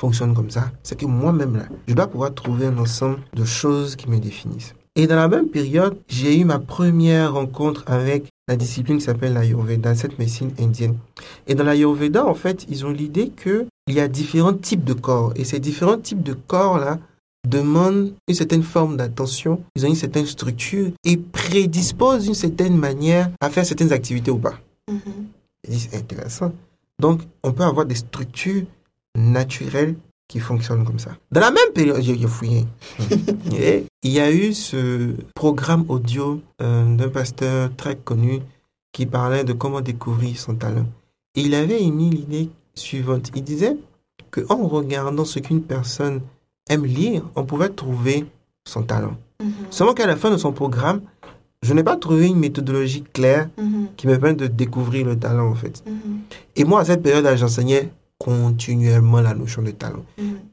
fonctionne 0.00 0.34
comme 0.34 0.50
ça, 0.50 0.72
c'est 0.82 0.98
que 0.98 1.06
moi-même 1.06 1.56
là, 1.56 1.66
je 1.86 1.94
dois 1.94 2.06
pouvoir 2.06 2.32
trouver 2.32 2.66
un 2.66 2.78
ensemble 2.78 3.18
de 3.34 3.44
choses 3.44 3.94
qui 3.94 4.08
me 4.08 4.18
définissent. 4.18 4.74
Et 4.96 5.06
dans 5.06 5.16
la 5.16 5.28
même 5.28 5.48
période, 5.48 5.98
j'ai 6.08 6.38
eu 6.38 6.44
ma 6.44 6.58
première 6.58 7.34
rencontre 7.34 7.84
avec 7.88 8.28
la 8.48 8.56
discipline 8.56 8.98
qui 8.98 9.04
s'appelle 9.04 9.34
l'Ayurveda, 9.34 9.94
cette 9.94 10.18
médecine 10.18 10.52
indienne. 10.58 10.96
Et 11.46 11.54
dans 11.54 11.64
l'Ayurveda, 11.64 12.24
en 12.24 12.34
fait, 12.34 12.64
ils 12.68 12.86
ont 12.86 12.90
l'idée 12.90 13.30
que 13.30 13.66
il 13.86 13.94
y 13.94 14.00
a 14.00 14.08
différents 14.08 14.54
types 14.54 14.84
de 14.84 14.94
corps. 14.94 15.32
Et 15.36 15.44
ces 15.44 15.60
différents 15.60 15.98
types 15.98 16.22
de 16.22 16.32
corps-là 16.32 16.98
demandent 17.46 18.12
une 18.26 18.34
certaine 18.34 18.62
forme 18.62 18.96
d'attention, 18.96 19.62
ils 19.76 19.84
ont 19.84 19.88
une 19.88 19.94
certaine 19.94 20.26
structure 20.26 20.90
et 21.04 21.16
prédisposent 21.16 22.24
d'une 22.24 22.34
certaine 22.34 22.76
manière 22.76 23.30
à 23.40 23.50
faire 23.50 23.66
certaines 23.66 23.92
activités 23.92 24.30
ou 24.30 24.38
pas. 24.38 24.58
Je 24.88 25.70
dis, 25.70 25.80
c'est 25.80 25.96
intéressant. 25.96 26.52
Donc, 26.98 27.20
on 27.42 27.52
peut 27.52 27.64
avoir 27.64 27.86
des 27.86 27.94
structures 27.94 28.64
naturelles 29.16 29.96
qui 30.28 30.40
fonctionnent 30.40 30.84
comme 30.84 30.98
ça. 30.98 31.16
Dans 31.30 31.40
la 31.40 31.50
même 31.50 31.72
période, 31.74 32.00
j'ai 32.00 32.18
j'ai 32.18 32.26
fouillé. 32.26 32.64
Et 33.58 33.84
il 34.02 34.10
y 34.10 34.20
a 34.20 34.32
eu 34.32 34.54
ce 34.54 35.14
programme 35.34 35.84
audio 35.88 36.40
euh, 36.62 36.96
d'un 36.96 37.08
pasteur 37.08 37.70
très 37.76 37.96
connu 37.96 38.40
qui 38.92 39.06
parlait 39.06 39.44
de 39.44 39.52
comment 39.52 39.80
découvrir 39.80 40.38
son 40.38 40.54
talent. 40.54 40.86
Et 41.34 41.42
il 41.42 41.54
avait 41.54 41.82
émis 41.82 42.10
l'idée 42.10 42.48
suivante. 42.74 43.30
Il 43.34 43.42
disait 43.44 43.76
qu'en 44.30 44.66
regardant 44.66 45.24
ce 45.24 45.38
qu'une 45.38 45.62
personne 45.62 46.20
aime 46.68 46.84
lire, 46.84 47.22
on 47.36 47.44
pouvait 47.44 47.68
trouver 47.68 48.26
son 48.66 48.82
talent. 48.82 49.16
Mhm. 49.42 49.52
Seulement 49.70 49.94
qu'à 49.94 50.06
la 50.06 50.16
fin 50.16 50.30
de 50.30 50.36
son 50.36 50.52
programme, 50.52 51.02
je 51.62 51.72
n'ai 51.72 51.82
pas 51.82 51.96
trouvé 51.96 52.26
une 52.28 52.38
méthodologie 52.38 53.02
claire 53.12 53.48
Mhm. 53.58 53.88
qui 53.96 54.06
me 54.06 54.18
permet 54.18 54.34
de 54.34 54.46
découvrir 54.46 55.06
le 55.06 55.18
talent 55.18 55.48
en 55.50 55.54
fait. 55.54 55.82
Mhm. 55.86 56.18
Et 56.56 56.64
moi, 56.64 56.80
à 56.80 56.84
cette 56.84 57.02
période-là, 57.02 57.36
j'enseignais 57.36 57.90
continuellement 58.18 59.20
la 59.20 59.34
notion 59.34 59.62
de 59.62 59.70
talent. 59.70 60.04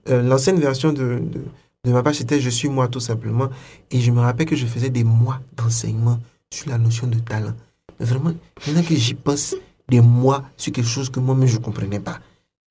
Euh, 0.09 0.21
L'ancienne 0.21 0.59
version 0.59 0.91
de, 0.93 1.19
de, 1.19 1.41
de 1.85 1.91
ma 1.91 2.03
page, 2.03 2.15
c'était 2.17 2.39
Je 2.39 2.49
suis 2.49 2.69
moi 2.69 2.87
tout 2.87 2.99
simplement. 2.99 3.49
Et 3.91 3.99
je 3.99 4.11
me 4.11 4.19
rappelle 4.19 4.45
que 4.45 4.55
je 4.55 4.65
faisais 4.65 4.89
des 4.89 5.03
mois 5.03 5.39
d'enseignement 5.55 6.19
sur 6.53 6.69
la 6.69 6.77
notion 6.77 7.07
de 7.07 7.19
talent. 7.19 7.53
Mais 7.99 8.05
vraiment, 8.05 8.31
maintenant 8.67 8.83
que 8.83 8.95
j'y 8.95 9.13
pense, 9.13 9.55
des 9.91 10.01
mois 10.01 10.45
sur 10.57 10.71
quelque 10.71 10.87
chose 10.87 11.09
que 11.09 11.19
moi-même 11.19 11.47
je 11.47 11.57
ne 11.57 11.63
comprenais 11.63 11.99
pas. 11.99 12.19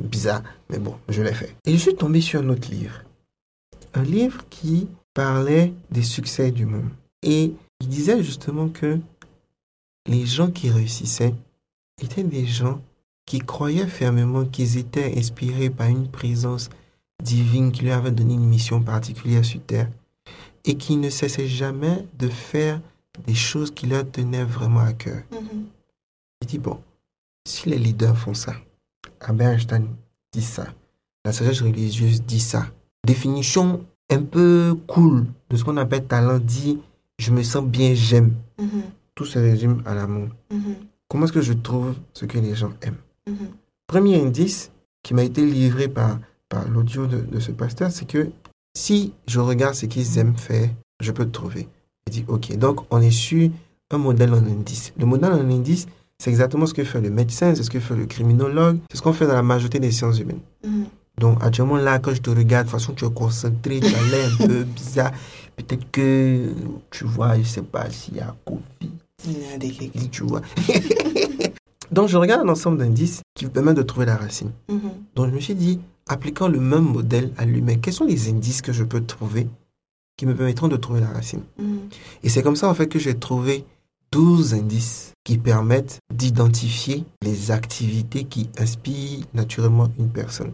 Bizarre, 0.02 0.42
mais 0.70 0.78
bon, 0.78 0.96
je 1.08 1.20
l'ai 1.22 1.34
fait. 1.34 1.54
Et 1.66 1.72
je 1.72 1.76
suis 1.76 1.94
tombé 1.94 2.22
sur 2.22 2.40
un 2.40 2.48
autre 2.48 2.70
livre. 2.70 3.02
Un 3.92 4.02
livre 4.02 4.42
qui 4.48 4.88
parlait 5.12 5.74
des 5.90 6.02
succès 6.02 6.50
du 6.50 6.64
monde. 6.64 6.88
Et 7.22 7.52
il 7.80 7.88
disait 7.88 8.22
justement 8.22 8.68
que 8.68 8.98
les 10.06 10.24
gens 10.24 10.50
qui 10.50 10.70
réussissaient 10.70 11.34
étaient 12.02 12.24
des 12.24 12.46
gens 12.46 12.80
qui 13.26 13.40
croyaient 13.40 13.86
fermement 13.86 14.46
qu'ils 14.46 14.78
étaient 14.78 15.18
inspirés 15.18 15.68
par 15.68 15.88
une 15.88 16.08
présence 16.08 16.70
divine 17.22 17.70
qui 17.70 17.82
lui 17.82 17.90
avait 17.90 18.10
donné 18.10 18.32
une 18.34 18.48
mission 18.48 18.80
particulière 18.80 19.44
sur 19.44 19.60
Terre 19.60 19.90
et 20.64 20.76
qui 20.76 20.96
ne 20.96 21.10
cessaient 21.10 21.46
jamais 21.46 22.06
de 22.18 22.28
faire 22.28 22.80
des 23.26 23.34
choses 23.34 23.70
qui 23.70 23.86
leur 23.86 24.10
tenaient 24.10 24.44
vraiment 24.44 24.80
à 24.80 24.94
cœur. 24.94 25.22
Il 26.40 26.46
dit, 26.46 26.58
bon, 26.58 26.80
si 27.46 27.68
les 27.68 27.78
leaders 27.78 28.16
font 28.16 28.34
ça, 28.34 28.54
Albert 29.20 29.50
Einstein 29.50 29.86
dit 30.32 30.42
ça, 30.42 30.66
la 31.24 31.32
sagesse 31.32 31.62
religieuse 31.62 32.22
dit 32.22 32.40
ça, 32.40 32.66
définition 33.06 33.84
un 34.10 34.22
peu 34.22 34.76
cool 34.86 35.26
de 35.48 35.56
ce 35.56 35.64
qu'on 35.64 35.76
appelle 35.76 36.04
talent 36.04 36.38
dit, 36.38 36.78
je 37.18 37.30
me 37.30 37.42
sens 37.42 37.64
bien, 37.64 37.94
j'aime. 37.94 38.34
Mhm. 38.58 38.82
Tout 39.14 39.24
se 39.26 39.38
résume 39.38 39.82
à 39.86 39.94
l'amour. 39.94 40.28
Mhm. 40.50 40.76
Comment 41.08 41.24
est-ce 41.24 41.32
que 41.32 41.40
je 41.42 41.52
trouve 41.52 41.94
ce 42.14 42.24
que 42.24 42.38
les 42.38 42.54
gens 42.54 42.72
aiment 42.82 42.96
Mhm. 43.28 43.48
Premier 43.86 44.20
indice 44.22 44.70
qui 45.02 45.14
m'a 45.14 45.22
été 45.24 45.44
livré 45.44 45.88
par, 45.88 46.18
par 46.48 46.68
l'audio 46.68 47.06
de, 47.06 47.18
de 47.20 47.40
ce 47.40 47.52
pasteur, 47.52 47.90
c'est 47.90 48.06
que 48.06 48.30
si 48.76 49.12
je 49.26 49.40
regarde 49.40 49.74
ce 49.74 49.86
qu'ils 49.86 50.18
aiment 50.18 50.36
faire, 50.36 50.70
je 51.00 51.12
peux 51.12 51.24
te 51.24 51.30
trouver. 51.30 51.68
Il 52.06 52.12
dit, 52.12 52.24
ok, 52.28 52.56
donc 52.56 52.80
on 52.90 53.00
est 53.00 53.10
sur 53.10 53.50
un 53.90 53.98
modèle 53.98 54.32
en 54.32 54.44
indice. 54.44 54.92
Le 54.96 55.06
modèle 55.06 55.32
en 55.32 55.50
indice, 55.50 55.86
c'est 56.20 56.28
exactement 56.28 56.66
ce 56.66 56.74
que 56.74 56.84
fait 56.84 57.00
le 57.00 57.08
médecin, 57.08 57.54
c'est 57.54 57.62
ce 57.62 57.70
que 57.70 57.80
fait 57.80 57.96
le 57.96 58.04
criminologue, 58.04 58.78
c'est 58.90 58.98
ce 58.98 59.02
qu'on 59.02 59.14
fait 59.14 59.26
dans 59.26 59.32
la 59.32 59.42
majorité 59.42 59.80
des 59.80 59.90
sciences 59.90 60.18
humaines. 60.18 60.40
Mhm. 60.62 60.84
Donc, 61.18 61.38
actuellement, 61.42 61.78
là, 61.78 61.98
quand 61.98 62.12
je 62.12 62.20
te 62.20 62.28
regarde, 62.28 62.66
de 62.66 62.70
toute 62.70 62.78
façon, 62.78 62.92
tu 62.92 63.06
es 63.06 63.10
concentré, 63.10 63.80
tu 63.80 63.86
as 63.86 64.02
l'air 64.10 64.30
un 64.38 64.46
peu 64.46 64.64
bizarre. 64.76 65.12
Peut-être 65.56 65.90
que, 65.90 66.52
tu 66.90 67.04
vois, 67.06 67.38
je 67.38 67.44
sais 67.44 67.62
pas 67.62 67.88
s'il 67.88 68.16
y 68.16 68.20
a 68.20 68.36
Covid, 68.44 68.90
Il 69.24 69.32
y 69.32 69.54
a 69.54 69.56
des 69.56 70.08
tu 70.10 70.24
vois. 70.24 70.42
Donc, 71.90 72.08
je 72.08 72.18
regarde 72.18 72.46
un 72.46 72.52
ensemble 72.52 72.76
d'indices 72.76 73.22
qui 73.34 73.46
me 73.46 73.50
permettent 73.50 73.78
de 73.78 73.82
trouver 73.82 74.04
la 74.04 74.16
racine. 74.16 74.50
Mhm. 74.68 74.90
Donc, 75.14 75.30
je 75.30 75.34
me 75.34 75.40
suis 75.40 75.54
dit, 75.54 75.80
appliquant 76.06 76.48
le 76.48 76.60
même 76.60 76.84
modèle 76.84 77.32
à 77.38 77.46
l'humain, 77.46 77.76
quels 77.80 77.94
sont 77.94 78.04
les 78.04 78.28
indices 78.28 78.60
que 78.60 78.74
je 78.74 78.84
peux 78.84 79.00
trouver 79.00 79.46
qui 80.18 80.26
me 80.26 80.34
permettront 80.34 80.68
de 80.68 80.76
trouver 80.76 81.00
la 81.00 81.08
racine? 81.08 81.40
Mhm. 81.58 81.88
Et 82.22 82.28
c'est 82.28 82.42
comme 82.42 82.56
ça, 82.56 82.68
en 82.68 82.74
fait, 82.74 82.88
que 82.88 82.98
j'ai 82.98 83.14
trouvé 83.14 83.64
12 84.12 84.54
indices 84.54 85.12
qui 85.24 85.38
permettent 85.38 86.00
d'identifier 86.12 87.04
les 87.22 87.50
activités 87.50 88.24
qui 88.24 88.50
inspirent 88.58 89.24
naturellement 89.34 89.88
une 89.98 90.08
personne. 90.08 90.52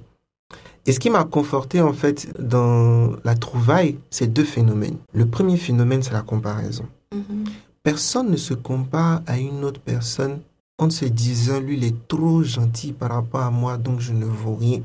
Et 0.84 0.92
ce 0.92 1.00
qui 1.00 1.10
m'a 1.10 1.24
conforté, 1.24 1.80
en 1.80 1.92
fait, 1.92 2.28
dans 2.40 3.16
la 3.24 3.34
trouvaille, 3.34 3.98
c'est 4.10 4.28
deux 4.28 4.44
phénomènes. 4.44 4.98
Le 5.12 5.26
premier 5.26 5.56
phénomène, 5.56 6.02
c'est 6.02 6.12
la 6.12 6.22
comparaison. 6.22 6.86
Mhm. 7.12 7.44
Personne 7.82 8.30
ne 8.30 8.36
se 8.36 8.54
compare 8.54 9.22
à 9.26 9.38
une 9.38 9.64
autre 9.64 9.80
personne 9.80 10.40
en 10.78 10.90
se 10.90 11.06
disant, 11.06 11.58
lui, 11.58 11.76
il 11.76 11.84
est 11.84 12.08
trop 12.08 12.42
gentil 12.42 12.92
par 12.92 13.10
rapport 13.10 13.40
à 13.40 13.50
moi, 13.50 13.78
donc 13.78 14.00
je 14.00 14.12
ne 14.12 14.26
vaux 14.26 14.54
rien. 14.54 14.82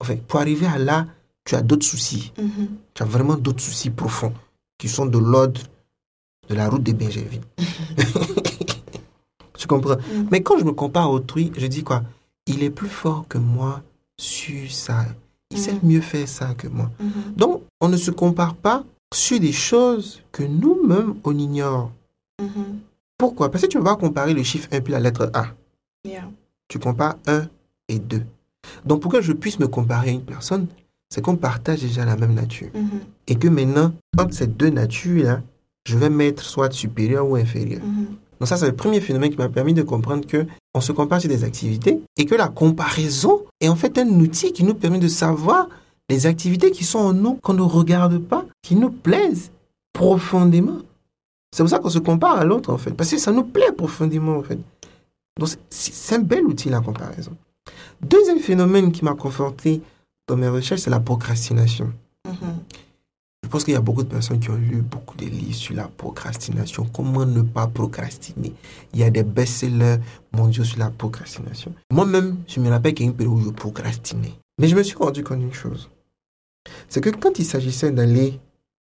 Enfin, 0.00 0.16
pour 0.16 0.40
arriver 0.40 0.66
à 0.66 0.78
là, 0.78 1.06
tu 1.44 1.54
as 1.54 1.62
d'autres 1.62 1.86
soucis. 1.86 2.32
Mhm. 2.38 2.68
Tu 2.94 3.02
as 3.02 3.06
vraiment 3.06 3.36
d'autres 3.36 3.62
soucis 3.62 3.90
profonds 3.90 4.32
qui 4.78 4.88
sont 4.88 5.06
de 5.06 5.18
l'ordre 5.18 5.60
de 6.52 6.56
la 6.58 6.68
route 6.68 6.82
des 6.82 6.92
Benjerville. 6.92 7.40
tu 9.58 9.66
comprends? 9.66 9.96
Mhm. 9.96 10.28
Mais 10.30 10.42
quand 10.42 10.58
je 10.58 10.64
me 10.64 10.72
compare 10.72 11.06
à 11.06 11.10
autrui, 11.10 11.52
je 11.56 11.66
dis 11.66 11.82
quoi? 11.82 12.02
Il 12.46 12.62
est 12.62 12.70
plus 12.70 12.88
fort 12.88 13.26
que 13.28 13.38
moi 13.38 13.82
sur 14.18 14.70
ça. 14.70 15.06
Il 15.50 15.58
sait 15.58 15.72
Mhm. 15.74 15.80
mieux 15.82 16.00
faire 16.00 16.28
ça 16.28 16.54
que 16.54 16.68
moi. 16.68 16.90
Mhm. 17.00 17.34
Donc, 17.36 17.62
on 17.80 17.88
ne 17.88 17.96
se 17.96 18.10
compare 18.10 18.54
pas 18.54 18.84
sur 19.14 19.38
des 19.40 19.52
choses 19.52 20.22
que 20.32 20.42
nous-mêmes, 20.42 21.14
on 21.24 21.36
ignore. 21.38 21.90
Mhm. 22.40 22.80
Pourquoi? 23.18 23.50
Parce 23.50 23.62
que 23.64 23.68
tu 23.68 23.76
ne 23.76 23.82
peux 23.82 23.88
pas 23.90 23.96
comparer 23.96 24.34
le 24.34 24.42
chiffre 24.42 24.68
1 24.72 24.80
puis 24.80 24.92
la 24.92 25.00
lettre 25.00 25.30
A. 25.34 25.46
Yeah. 26.04 26.28
Tu 26.68 26.78
compares 26.78 27.16
1 27.26 27.46
et 27.88 27.98
2. 27.98 28.22
Donc, 28.84 29.00
pour 29.02 29.12
que 29.12 29.20
je 29.20 29.32
puisse 29.32 29.58
me 29.58 29.68
comparer 29.68 30.10
à 30.10 30.12
une 30.12 30.22
personne, 30.24 30.66
c'est 31.10 31.20
qu'on 31.20 31.36
partage 31.36 31.82
déjà 31.82 32.04
la 32.04 32.16
même 32.16 32.34
nature. 32.34 32.70
Mhm. 32.74 33.00
Et 33.28 33.36
que 33.36 33.48
maintenant, 33.48 33.92
entre 34.18 34.34
ces 34.34 34.46
deux 34.46 34.70
natures-là, 34.70 35.42
je 35.84 35.96
vais 35.98 36.10
mettre 36.10 36.44
soit 36.44 36.72
supérieur 36.72 37.28
ou 37.28 37.36
inférieur. 37.36 37.82
Mhm. 37.84 38.06
Donc 38.40 38.48
ça, 38.48 38.56
c'est 38.56 38.66
le 38.66 38.74
premier 38.74 39.00
phénomène 39.00 39.30
qui 39.30 39.36
m'a 39.38 39.48
permis 39.48 39.74
de 39.74 39.82
comprendre 39.82 40.26
que 40.26 40.46
on 40.74 40.80
se 40.80 40.90
compare 40.92 41.20
sur 41.20 41.28
des 41.30 41.44
activités 41.44 42.00
et 42.16 42.24
que 42.26 42.34
la 42.34 42.48
comparaison 42.48 43.42
est 43.60 43.68
en 43.68 43.76
fait 43.76 43.96
un 43.98 44.08
outil 44.20 44.52
qui 44.52 44.64
nous 44.64 44.74
permet 44.74 44.98
de 44.98 45.08
savoir 45.08 45.68
les 46.08 46.26
activités 46.26 46.70
qui 46.72 46.84
sont 46.84 46.98
en 46.98 47.12
nous, 47.12 47.34
qu'on 47.34 47.54
ne 47.54 47.62
regarde 47.62 48.18
pas, 48.18 48.44
qui 48.62 48.74
nous 48.74 48.90
plaisent 48.90 49.50
profondément. 49.92 50.78
C'est 51.54 51.62
pour 51.62 51.70
ça 51.70 51.78
qu'on 51.78 51.90
se 51.90 51.98
compare 51.98 52.38
à 52.38 52.44
l'autre, 52.44 52.72
en 52.72 52.78
fait, 52.78 52.90
parce 52.92 53.10
que 53.10 53.18
ça 53.18 53.30
nous 53.30 53.44
plaît 53.44 53.72
profondément, 53.72 54.36
en 54.38 54.42
fait. 54.42 54.58
Donc, 55.38 55.48
c'est- 55.70 56.14
un 56.14 56.18
bel 56.18 56.44
outil, 56.46 56.68
la 56.68 56.80
comparaison. 56.80 57.32
Deuxième 58.02 58.40
phénomène 58.40 58.90
qui 58.90 59.04
m'a 59.04 59.14
conforté 59.14 59.80
dans 60.28 60.36
mes 60.36 60.48
recherches, 60.48 60.80
c'est 60.80 60.90
la 60.90 61.00
procrastination. 61.00 61.92
Mhm. 62.26 62.34
Pense 63.52 63.64
qu'il 63.64 63.74
y 63.74 63.76
a 63.76 63.82
beaucoup 63.82 64.02
de 64.02 64.08
personnes 64.08 64.40
qui 64.40 64.48
ont 64.48 64.56
lu 64.56 64.80
beaucoup 64.80 65.14
de 65.18 65.26
livres 65.26 65.54
sur 65.54 65.76
la 65.76 65.86
procrastination. 65.86 66.86
Comment 66.86 67.26
ne 67.26 67.42
pas 67.42 67.66
procrastiner? 67.66 68.54
Il 68.94 69.00
y 69.00 69.04
a 69.04 69.10
des 69.10 69.22
best-sellers 69.22 69.98
mondiaux 70.32 70.64
sur 70.64 70.78
la 70.78 70.88
procrastination. 70.88 71.74
Moi-même, 71.92 72.38
je 72.48 72.60
me 72.60 72.70
rappelle 72.70 72.94
qu'il 72.94 73.04
y 73.04 73.08
a 73.08 73.10
une 73.10 73.16
période 73.16 73.34
où 73.34 73.40
je 73.44 73.50
procrastinais. 73.50 74.32
Mais 74.58 74.68
je 74.68 74.74
me 74.74 74.82
suis 74.82 74.96
rendu 74.96 75.22
compte 75.22 75.40
d'une 75.40 75.52
chose. 75.52 75.90
C'est 76.88 77.02
que 77.02 77.10
quand 77.10 77.38
il 77.38 77.44
s'agissait 77.44 77.90
d'aller 77.90 78.40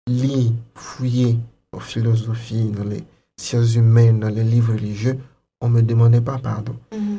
lire, 0.06 0.52
fouiller 0.74 1.38
en 1.72 1.80
philosophie, 1.80 2.70
dans 2.70 2.84
les 2.84 3.04
sciences 3.36 3.74
humaines, 3.74 4.20
dans 4.20 4.30
les 4.30 4.44
livres 4.44 4.72
religieux, 4.72 5.18
on 5.60 5.68
ne 5.68 5.74
me 5.74 5.82
demandait 5.82 6.22
pas 6.22 6.38
pardon. 6.38 6.76
Mhm. 6.94 7.18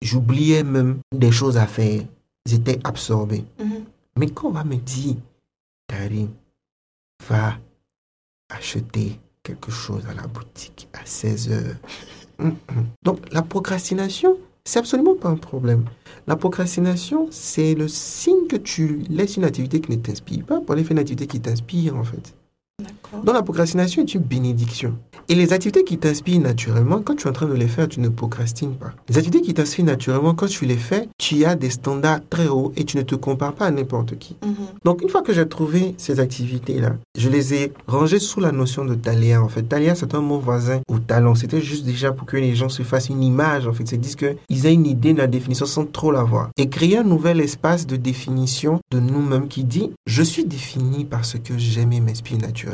J'oubliais 0.00 0.62
même 0.62 0.98
des 1.12 1.32
choses 1.32 1.56
à 1.56 1.66
faire. 1.66 2.02
J'étais 2.46 2.78
absorbé. 2.84 3.44
Mhm. 3.58 3.84
Mais 4.16 4.28
quand 4.28 4.48
on 4.48 4.52
va 4.52 4.62
me 4.62 4.76
dire, 4.76 5.16
Karim, 5.88 6.28
va 7.28 7.58
acheter 8.50 9.18
quelque 9.42 9.70
chose 9.70 10.04
à 10.08 10.14
la 10.14 10.26
boutique 10.26 10.88
à 10.92 11.04
16 11.04 11.52
heures. 11.52 11.76
Hum, 12.38 12.56
hum. 12.70 12.86
Donc 13.02 13.20
la 13.32 13.42
procrastination, 13.42 14.36
c'est 14.64 14.78
absolument 14.78 15.16
pas 15.16 15.28
un 15.28 15.36
problème. 15.36 15.84
La 16.26 16.36
procrastination, 16.36 17.28
c'est 17.30 17.74
le 17.74 17.88
signe 17.88 18.46
que 18.48 18.56
tu 18.56 18.98
laisses 19.08 19.36
une 19.36 19.44
activité 19.44 19.80
qui 19.80 19.90
ne 19.90 19.96
t'inspire 19.96 20.44
pas 20.44 20.60
pour 20.60 20.72
aller 20.72 20.84
faire 20.84 20.92
une 20.92 21.00
activité 21.00 21.26
qui 21.26 21.40
t'inspire 21.40 21.96
en 21.96 22.04
fait. 22.04 22.34
Donc 23.24 23.34
la 23.34 23.42
procrastination 23.42 24.02
est 24.02 24.14
une 24.14 24.22
bénédiction. 24.22 24.96
Et 25.28 25.34
les 25.34 25.52
activités 25.52 25.84
qui 25.84 25.98
t'inspirent 25.98 26.40
naturellement, 26.40 27.00
quand 27.00 27.14
tu 27.14 27.26
es 27.26 27.30
en 27.30 27.32
train 27.32 27.46
de 27.46 27.54
les 27.54 27.68
faire, 27.68 27.88
tu 27.88 28.00
ne 28.00 28.08
procrastines 28.08 28.74
pas. 28.74 28.92
Les 29.08 29.16
activités 29.18 29.42
qui 29.42 29.54
t'inspirent 29.54 29.84
naturellement, 29.84 30.34
quand 30.34 30.46
tu 30.48 30.66
les 30.66 30.76
fais, 30.76 31.08
tu 31.18 31.44
as 31.44 31.54
des 31.54 31.70
standards 31.70 32.20
très 32.28 32.48
hauts 32.48 32.72
et 32.76 32.84
tu 32.84 32.96
ne 32.96 33.02
te 33.02 33.14
compares 33.14 33.54
pas 33.54 33.66
à 33.66 33.70
n'importe 33.70 34.18
qui. 34.18 34.36
Mhm. 34.44 34.54
Donc, 34.84 35.02
une 35.02 35.08
fois 35.08 35.22
que 35.22 35.32
j'ai 35.32 35.48
trouvé 35.48 35.94
ces 35.96 36.20
activités-là, 36.20 36.96
je 37.16 37.28
les 37.28 37.54
ai 37.54 37.72
rangées 37.86 38.18
sous 38.18 38.40
la 38.40 38.52
notion 38.52 38.84
de 38.84 38.94
talia. 38.94 39.42
En 39.42 39.48
fait, 39.48 39.62
talia, 39.62 39.94
c'est 39.94 40.14
un 40.14 40.20
mot 40.20 40.38
voisin 40.38 40.80
au 40.88 40.98
talent. 40.98 41.34
C'était 41.34 41.60
juste 41.60 41.84
déjà 41.84 42.12
pour 42.12 42.26
que 42.26 42.36
les 42.36 42.54
gens 42.54 42.68
se 42.68 42.82
fassent 42.82 43.08
une 43.08 43.22
image. 43.22 43.66
En 43.66 43.72
fait, 43.72 43.86
c'est 43.86 43.98
disent 43.98 44.16
qu'ils 44.16 44.66
aient 44.66 44.74
une 44.74 44.86
idée 44.86 45.12
de 45.12 45.18
la 45.18 45.28
définition 45.28 45.66
sans 45.66 45.86
trop 45.86 46.10
l'avoir. 46.10 46.50
Et 46.56 46.68
créer 46.68 46.98
un 46.98 47.04
nouvel 47.04 47.40
espace 47.40 47.86
de 47.86 47.96
définition 47.96 48.80
de 48.90 48.98
nous-mêmes 48.98 49.48
qui 49.48 49.64
dit 49.64 49.90
Je 50.06 50.22
suis 50.22 50.44
défini 50.44 51.04
par 51.04 51.24
ce 51.24 51.36
que 51.36 51.56
j'aime 51.56 51.92
et 51.92 52.00
m'inspire 52.00 52.38
naturellement. 52.38 52.71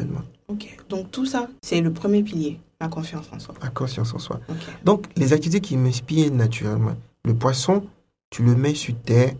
Ok. 0.48 0.76
Donc 0.88 1.10
tout 1.10 1.26
ça, 1.26 1.48
c'est 1.62 1.80
le 1.80 1.92
premier 1.92 2.22
pilier, 2.22 2.58
la 2.80 2.88
confiance 2.88 3.26
en 3.32 3.38
soi. 3.38 3.54
À 3.60 3.68
conscience 3.68 4.14
en 4.14 4.18
soi. 4.18 4.40
Donc, 4.84 5.06
les 5.16 5.32
activités 5.32 5.60
qui 5.60 5.76
m'inspirent 5.76 6.32
naturellement. 6.32 6.96
Le 7.24 7.34
poisson, 7.34 7.84
tu 8.30 8.42
le 8.42 8.54
mets 8.54 8.74
sur 8.74 8.94
terre, 8.94 9.32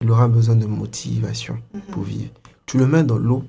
il 0.00 0.10
aura 0.10 0.28
besoin 0.28 0.56
de 0.56 0.66
motivation. 0.66 1.58
Mhm. 1.72 1.80
pour 1.92 2.02
vivre. 2.02 2.30
Tu 2.66 2.78
le 2.78 2.86
mets 2.86 3.04
dans 3.04 3.18
l'eau, 3.18 3.44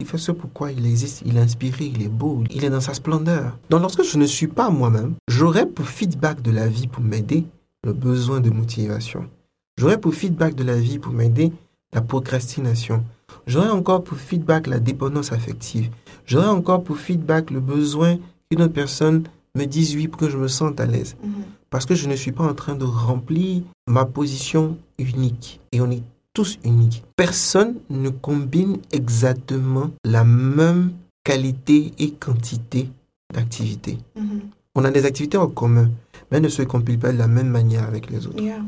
il 0.00 0.06
fait 0.06 0.18
ce 0.18 0.30
pourquoi 0.30 0.70
il 0.70 0.86
existe, 0.86 1.22
il 1.26 1.36
est 1.36 1.40
inspiré, 1.40 1.86
il 1.86 2.02
est 2.02 2.08
beau, 2.08 2.44
il 2.50 2.64
est 2.64 2.70
dans 2.70 2.80
sa 2.80 2.94
splendeur. 2.94 3.58
Donc 3.70 3.80
lorsque 3.80 4.02
je 4.04 4.18
ne 4.18 4.26
suis 4.26 4.46
pas 4.46 4.70
moi-même, 4.70 5.14
j'aurai 5.26 5.66
pour 5.66 5.86
feedback 5.86 6.42
de 6.42 6.50
la 6.50 6.68
vie 6.68 6.86
pour 6.86 7.02
m'aider 7.02 7.44
le 7.84 7.92
besoin 7.92 8.40
de 8.40 8.50
motivation. 8.50 9.28
J'aurai 9.76 9.98
pour 9.98 10.14
feedback 10.14 10.54
de 10.54 10.64
la 10.64 10.76
vie 10.76 10.98
pour 10.98 11.12
m'aider 11.12 11.52
la 11.92 12.00
procrastination. 12.00 13.04
J'aurai 13.46 13.70
encore 13.70 14.04
pour 14.04 14.18
feedback 14.18 14.66
la 14.66 14.78
dépendance 14.78 15.32
affective. 15.32 15.90
J'aurai 16.28 16.48
encore 16.48 16.84
pour 16.84 16.98
feedback 16.98 17.50
le 17.50 17.58
besoin 17.58 18.18
qu'une 18.50 18.60
autre 18.60 18.74
personne 18.74 19.24
me 19.54 19.64
dise 19.64 19.96
oui 19.96 20.08
pour 20.08 20.20
que 20.20 20.28
je 20.28 20.36
me 20.36 20.46
sente 20.46 20.78
à 20.78 20.84
l'aise. 20.84 21.16
Mhm. 21.24 21.32
Parce 21.70 21.86
que 21.86 21.94
je 21.94 22.06
ne 22.06 22.14
suis 22.16 22.32
pas 22.32 22.44
en 22.44 22.54
train 22.54 22.74
de 22.74 22.84
remplir 22.84 23.62
ma 23.88 24.04
position 24.04 24.76
unique. 24.98 25.58
Et 25.72 25.80
on 25.80 25.90
est 25.90 26.02
tous 26.34 26.58
uniques. 26.64 27.02
Personne 27.16 27.76
ne 27.88 28.10
combine 28.10 28.76
exactement 28.92 29.90
la 30.04 30.22
même 30.24 30.92
qualité 31.24 31.92
et 31.98 32.10
quantité 32.10 32.90
d'activités. 33.32 33.98
Mhm. 34.14 34.40
On 34.74 34.84
a 34.84 34.90
des 34.90 35.06
activités 35.06 35.38
en 35.38 35.48
commun, 35.48 35.90
mais 36.30 36.36
elles 36.36 36.42
ne 36.42 36.48
se 36.50 36.62
compilent 36.62 36.98
pas 36.98 37.12
de 37.12 37.18
la 37.18 37.26
même 37.26 37.48
manière 37.48 37.84
avec 37.84 38.10
les 38.10 38.26
autres. 38.26 38.42
Yeah. 38.42 38.62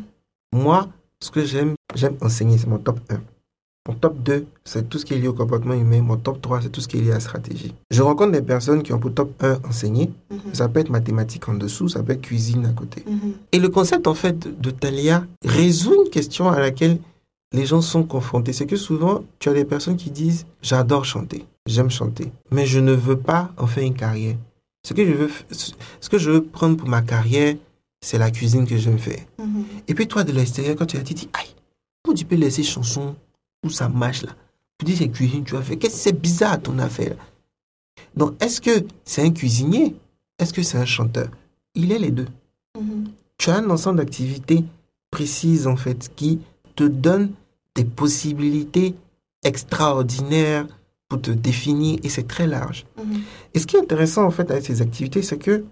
Moi, 0.54 0.88
ce 1.22 1.30
que 1.30 1.44
j'aime, 1.44 1.74
j'aime 1.94 2.16
enseigner, 2.22 2.56
c'est 2.56 2.66
mon 2.66 2.78
top 2.78 3.00
1. 3.10 3.20
Mon 3.88 3.94
top 3.94 4.18
2, 4.22 4.46
c'est 4.64 4.88
tout 4.90 4.98
ce 4.98 5.06
qui 5.06 5.14
est 5.14 5.18
lié 5.18 5.28
au 5.28 5.32
comportement 5.32 5.72
humain. 5.74 6.02
Mon 6.02 6.16
top 6.18 6.40
3, 6.42 6.60
c'est 6.62 6.68
tout 6.68 6.82
ce 6.82 6.88
qui 6.88 6.98
est 6.98 7.00
lié 7.00 7.10
à 7.12 7.14
la 7.14 7.20
stratégie. 7.20 7.74
Je 7.90 8.02
rencontre 8.02 8.32
des 8.32 8.42
personnes 8.42 8.82
qui 8.82 8.92
ont 8.92 8.98
pour 8.98 9.14
top 9.14 9.42
1 9.42 9.58
enseigner. 9.66 10.10
Mhm. 10.30 10.38
Ça 10.52 10.68
peut 10.68 10.80
être 10.80 10.90
mathématiques 10.90 11.48
en 11.48 11.54
dessous, 11.54 11.88
ça 11.88 12.02
peut 12.02 12.12
être 12.12 12.20
cuisine 12.20 12.66
à 12.66 12.72
côté. 12.72 13.02
Mhm. 13.08 13.32
Et 13.52 13.58
le 13.58 13.68
concept, 13.70 14.06
en 14.06 14.14
fait, 14.14 14.60
de- 14.60 14.70
Thalia 14.70 15.26
résout 15.44 15.94
une 16.04 16.10
question 16.10 16.50
à 16.50 16.60
laquelle 16.60 16.98
les 17.52 17.64
gens 17.64 17.80
sont 17.80 18.02
confrontés. 18.04 18.52
C'est 18.52 18.66
que 18.66 18.76
souvent, 18.76 19.24
tu 19.38 19.48
as 19.48 19.54
des 19.54 19.64
personnes 19.64 19.96
qui 19.96 20.10
disent 20.10 20.44
J'adore 20.62 21.06
chanter, 21.06 21.46
j'aime 21.66 21.90
chanter, 21.90 22.30
mais 22.50 22.66
je 22.66 22.80
ne 22.80 22.92
veux 22.92 23.16
pas 23.18 23.50
en 23.56 23.66
faire 23.66 23.82
une 23.84 23.94
carrière. 23.94 24.36
Ce 24.86 24.92
que 24.92 25.04
je 25.06 25.12
veux, 25.12 25.30
ce 25.50 26.08
que 26.08 26.18
je 26.18 26.30
veux 26.30 26.42
prendre 26.44 26.76
pour 26.76 26.88
ma 26.88 27.00
carrière, 27.02 27.56
c'est 28.02 28.18
la 28.18 28.30
cuisine 28.30 28.66
que 28.66 28.76
j'aime 28.76 28.98
faire. 28.98 29.20
Mhm. 29.38 29.64
Et 29.88 29.94
puis 29.94 30.06
toi, 30.06 30.22
de 30.22 30.32
l'extérieur, 30.32 30.76
quand 30.76 30.86
tu 30.86 30.98
as 30.98 31.00
dit, 31.02 31.28
aïe, 31.32 31.54
comment 32.04 32.14
tu 32.14 32.26
peux 32.26 32.36
laisser 32.36 32.62
chanson 32.62 33.16
où 33.64 33.70
ça 33.70 33.88
marche 33.88 34.22
là? 34.22 34.32
Tu 34.78 34.86
dis, 34.86 34.96
c'est 34.96 35.08
cuisine, 35.08 35.44
tu 35.44 35.56
as 35.56 35.62
fait. 35.62 35.76
Qu'est-ce 35.76 35.96
que 35.96 36.00
c'est 36.00 36.20
bizarre 36.20 36.60
ton 36.60 36.78
affaire? 36.78 37.16
Donc, 38.14 38.42
est-ce 38.42 38.60
que 38.60 38.84
c'est 39.04 39.22
un 39.22 39.30
cuisinier? 39.30 39.94
Est-ce 40.38 40.54
que 40.54 40.62
c'est 40.62 40.78
un 40.78 40.86
chanteur? 40.86 41.28
Il 41.74 41.92
est 41.92 41.98
les 41.98 42.10
deux. 42.10 42.28
Mhm. 42.78 43.08
Tu 43.36 43.50
as 43.50 43.56
un 43.56 43.68
ensemble 43.70 43.98
d'activités 43.98 44.64
précises, 45.10 45.66
en 45.66 45.76
fait, 45.76 46.10
qui 46.16 46.40
te 46.76 46.84
donnent 46.84 47.32
des 47.74 47.84
possibilités 47.84 48.94
extraordinaires 49.44 50.66
pour 51.08 51.20
te 51.20 51.30
définir, 51.30 51.98
et 52.02 52.08
c'est 52.08 52.26
très 52.26 52.46
large. 52.46 52.86
Mhm. 52.96 53.20
Et 53.52 53.58
ce 53.58 53.66
qui 53.66 53.76
est 53.76 53.80
intéressant, 53.80 54.24
en 54.24 54.30
fait, 54.30 54.50
avec 54.50 54.64
ces 54.64 54.80
activités, 54.80 55.22
c'est 55.22 55.38
que 55.38 55.64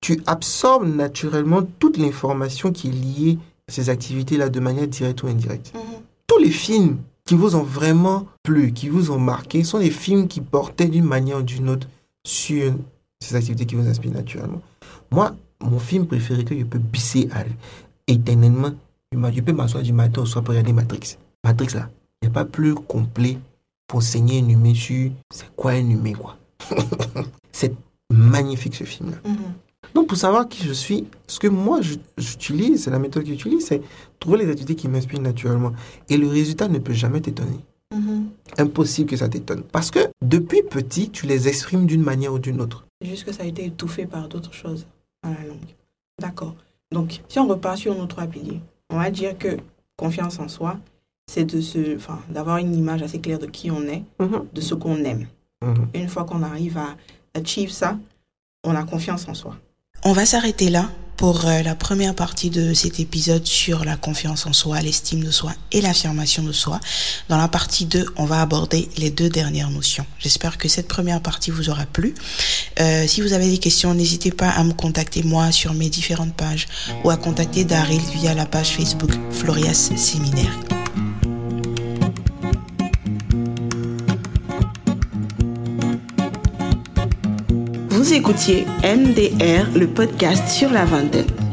tu 0.00 0.20
absorbes 0.26 0.86
naturellement 0.86 1.62
toute 1.78 1.96
l'information 1.96 2.72
qui 2.72 2.88
est 2.88 2.92
liée 2.92 3.38
à 3.68 3.72
ces 3.72 3.88
activités-là 3.88 4.48
de 4.48 4.60
manière 4.60 4.88
directe 4.88 5.22
ou 5.22 5.28
indirecte. 5.28 5.72
Mhm. 5.74 5.80
Tous 6.26 6.38
les 6.38 6.50
films 6.50 6.98
qui 7.24 7.34
vous 7.34 7.54
ont 7.56 7.62
vraiment 7.62 8.26
plu, 8.42 8.72
qui 8.72 8.88
vous 8.88 9.10
ont 9.10 9.18
marqué, 9.18 9.64
sont 9.64 9.78
des 9.78 9.90
films 9.90 10.28
qui 10.28 10.40
portaient 10.40 10.88
d'une 10.88 11.04
manière 11.04 11.38
ou 11.38 11.42
d'une 11.42 11.68
autre 11.70 11.88
sur 12.24 12.74
ces 13.20 13.36
activités 13.36 13.66
qui 13.66 13.74
vous 13.74 13.88
inspirent 13.88 14.12
naturellement. 14.12 14.62
Moi, 15.10 15.34
mon 15.60 15.78
film 15.78 16.06
préféré 16.06 16.44
que 16.44 16.58
je 16.58 16.64
peux 16.64 16.78
bisser 16.78 17.28
à 17.32 17.44
éternellement, 18.06 18.72
je 19.12 19.40
peux 19.40 19.52
m'asseoir 19.52 19.82
du 19.82 19.92
matin 19.92 20.22
au 20.22 20.26
soir 20.26 20.42
pour 20.42 20.52
regarder 20.52 20.72
Matrix. 20.72 21.16
Matrix, 21.44 21.74
là, 21.74 21.90
il 22.22 22.28
n'y 22.28 22.32
pas 22.32 22.44
plus 22.44 22.74
complet 22.74 23.38
pour 23.86 23.98
enseigner 23.98 24.40
un 24.40 24.48
humain 24.48 24.74
sur 24.74 25.10
c'est 25.30 25.54
quoi 25.56 25.72
un 25.72 25.88
humain, 25.88 26.12
quoi. 26.12 26.36
c'est 27.52 27.74
magnifique 28.10 28.74
ce 28.74 28.84
film-là. 28.84 29.16
Mhm. 29.24 29.36
Donc, 29.94 30.08
pour 30.08 30.16
savoir 30.16 30.48
qui 30.48 30.64
je 30.64 30.72
suis, 30.72 31.06
ce 31.26 31.38
que 31.38 31.48
moi 31.48 31.80
j'utilise, 32.16 32.84
c'est 32.84 32.90
la 32.90 32.98
méthode 32.98 33.24
que 33.24 33.30
j'utilise, 33.30 33.66
c'est 33.66 33.82
trouver 34.18 34.38
les 34.38 34.48
activités 34.48 34.74
qui 34.74 34.88
m'inspirent 34.88 35.20
naturellement. 35.20 35.72
Et 36.08 36.16
le 36.16 36.28
résultat 36.28 36.68
ne 36.68 36.78
peut 36.78 36.92
jamais 36.92 37.20
t'étonner. 37.20 37.58
Mhm. 37.92 38.28
Impossible 38.58 39.10
que 39.10 39.16
ça 39.16 39.28
t'étonne. 39.28 39.62
Parce 39.62 39.90
que 39.90 39.98
depuis 40.22 40.62
petit, 40.62 41.10
tu 41.10 41.26
les 41.26 41.48
exprimes 41.48 41.86
d'une 41.86 42.02
manière 42.02 42.32
ou 42.32 42.38
d'une 42.38 42.60
autre. 42.60 42.86
Juste 43.02 43.24
que 43.24 43.32
ça 43.32 43.42
a 43.42 43.46
été 43.46 43.64
étouffé 43.64 44.06
par 44.06 44.28
d'autres 44.28 44.54
choses 44.54 44.86
dans 45.24 45.30
la 45.30 45.44
langue. 45.44 45.74
D'accord. 46.20 46.54
Donc, 46.92 47.20
si 47.28 47.38
on 47.38 47.48
repart 47.48 47.76
sur 47.76 47.96
nos 47.96 48.06
trois 48.06 48.26
piliers, 48.26 48.60
on 48.90 48.96
va 48.96 49.10
dire 49.10 49.36
que 49.36 49.56
confiance 49.96 50.38
en 50.38 50.48
soi, 50.48 50.78
c'est 51.28 51.44
de 51.44 51.60
se, 51.60 51.96
enfin, 51.96 52.20
d'avoir 52.28 52.58
une 52.58 52.74
image 52.74 53.02
assez 53.02 53.20
claire 53.20 53.38
de 53.38 53.46
qui 53.46 53.70
on 53.70 53.82
est, 53.82 54.04
de 54.52 54.60
ce 54.60 54.74
qu'on 54.74 54.96
aime. 55.04 55.26
Mhm. 55.62 55.88
Une 55.94 56.08
fois 56.08 56.24
qu'on 56.24 56.42
arrive 56.42 56.78
à 56.78 56.96
achieve 57.34 57.70
ça, 57.70 57.98
on 58.64 58.74
a 58.74 58.84
confiance 58.84 59.28
en 59.28 59.34
soi. 59.34 59.56
On 60.02 60.12
va 60.12 60.24
s'arrêter 60.24 60.70
là 60.70 60.88
pour 61.18 61.44
euh, 61.46 61.62
la 61.62 61.74
première 61.74 62.14
partie 62.14 62.48
de 62.48 62.72
cet 62.72 63.00
épisode 63.00 63.46
sur 63.46 63.84
la 63.84 63.96
confiance 63.96 64.46
en 64.46 64.54
soi, 64.54 64.80
l'estime 64.80 65.22
de 65.22 65.30
soi 65.30 65.52
et 65.72 65.82
l'affirmation 65.82 66.42
de 66.42 66.52
soi. 66.52 66.80
Dans 67.28 67.36
la 67.36 67.48
partie 67.48 67.84
2, 67.84 68.06
on 68.16 68.24
va 68.24 68.40
aborder 68.40 68.88
les 68.96 69.10
deux 69.10 69.28
dernières 69.28 69.68
notions. 69.68 70.06
J'espère 70.18 70.56
que 70.56 70.68
cette 70.68 70.88
première 70.88 71.20
partie 71.20 71.50
vous 71.50 71.68
aura 71.68 71.84
plu. 71.84 72.14
Euh, 72.80 73.06
si 73.06 73.20
vous 73.20 73.34
avez 73.34 73.50
des 73.50 73.58
questions, 73.58 73.92
n'hésitez 73.92 74.30
pas 74.30 74.48
à 74.48 74.64
me 74.64 74.72
contacter 74.72 75.22
moi 75.22 75.52
sur 75.52 75.74
mes 75.74 75.90
différentes 75.90 76.34
pages 76.34 76.66
ou 77.04 77.10
à 77.10 77.18
contacter 77.18 77.64
Daryl 77.64 78.00
via 78.14 78.32
la 78.32 78.46
page 78.46 78.70
Facebook 78.70 79.12
Florias 79.30 79.90
Séminaire. 79.96 80.58
Vous 88.10 88.16
écoutiez 88.16 88.66
MDR, 88.82 89.68
le 89.78 89.86
podcast 89.86 90.48
sur 90.48 90.72
la 90.72 90.84
vingtaine. 90.84 91.49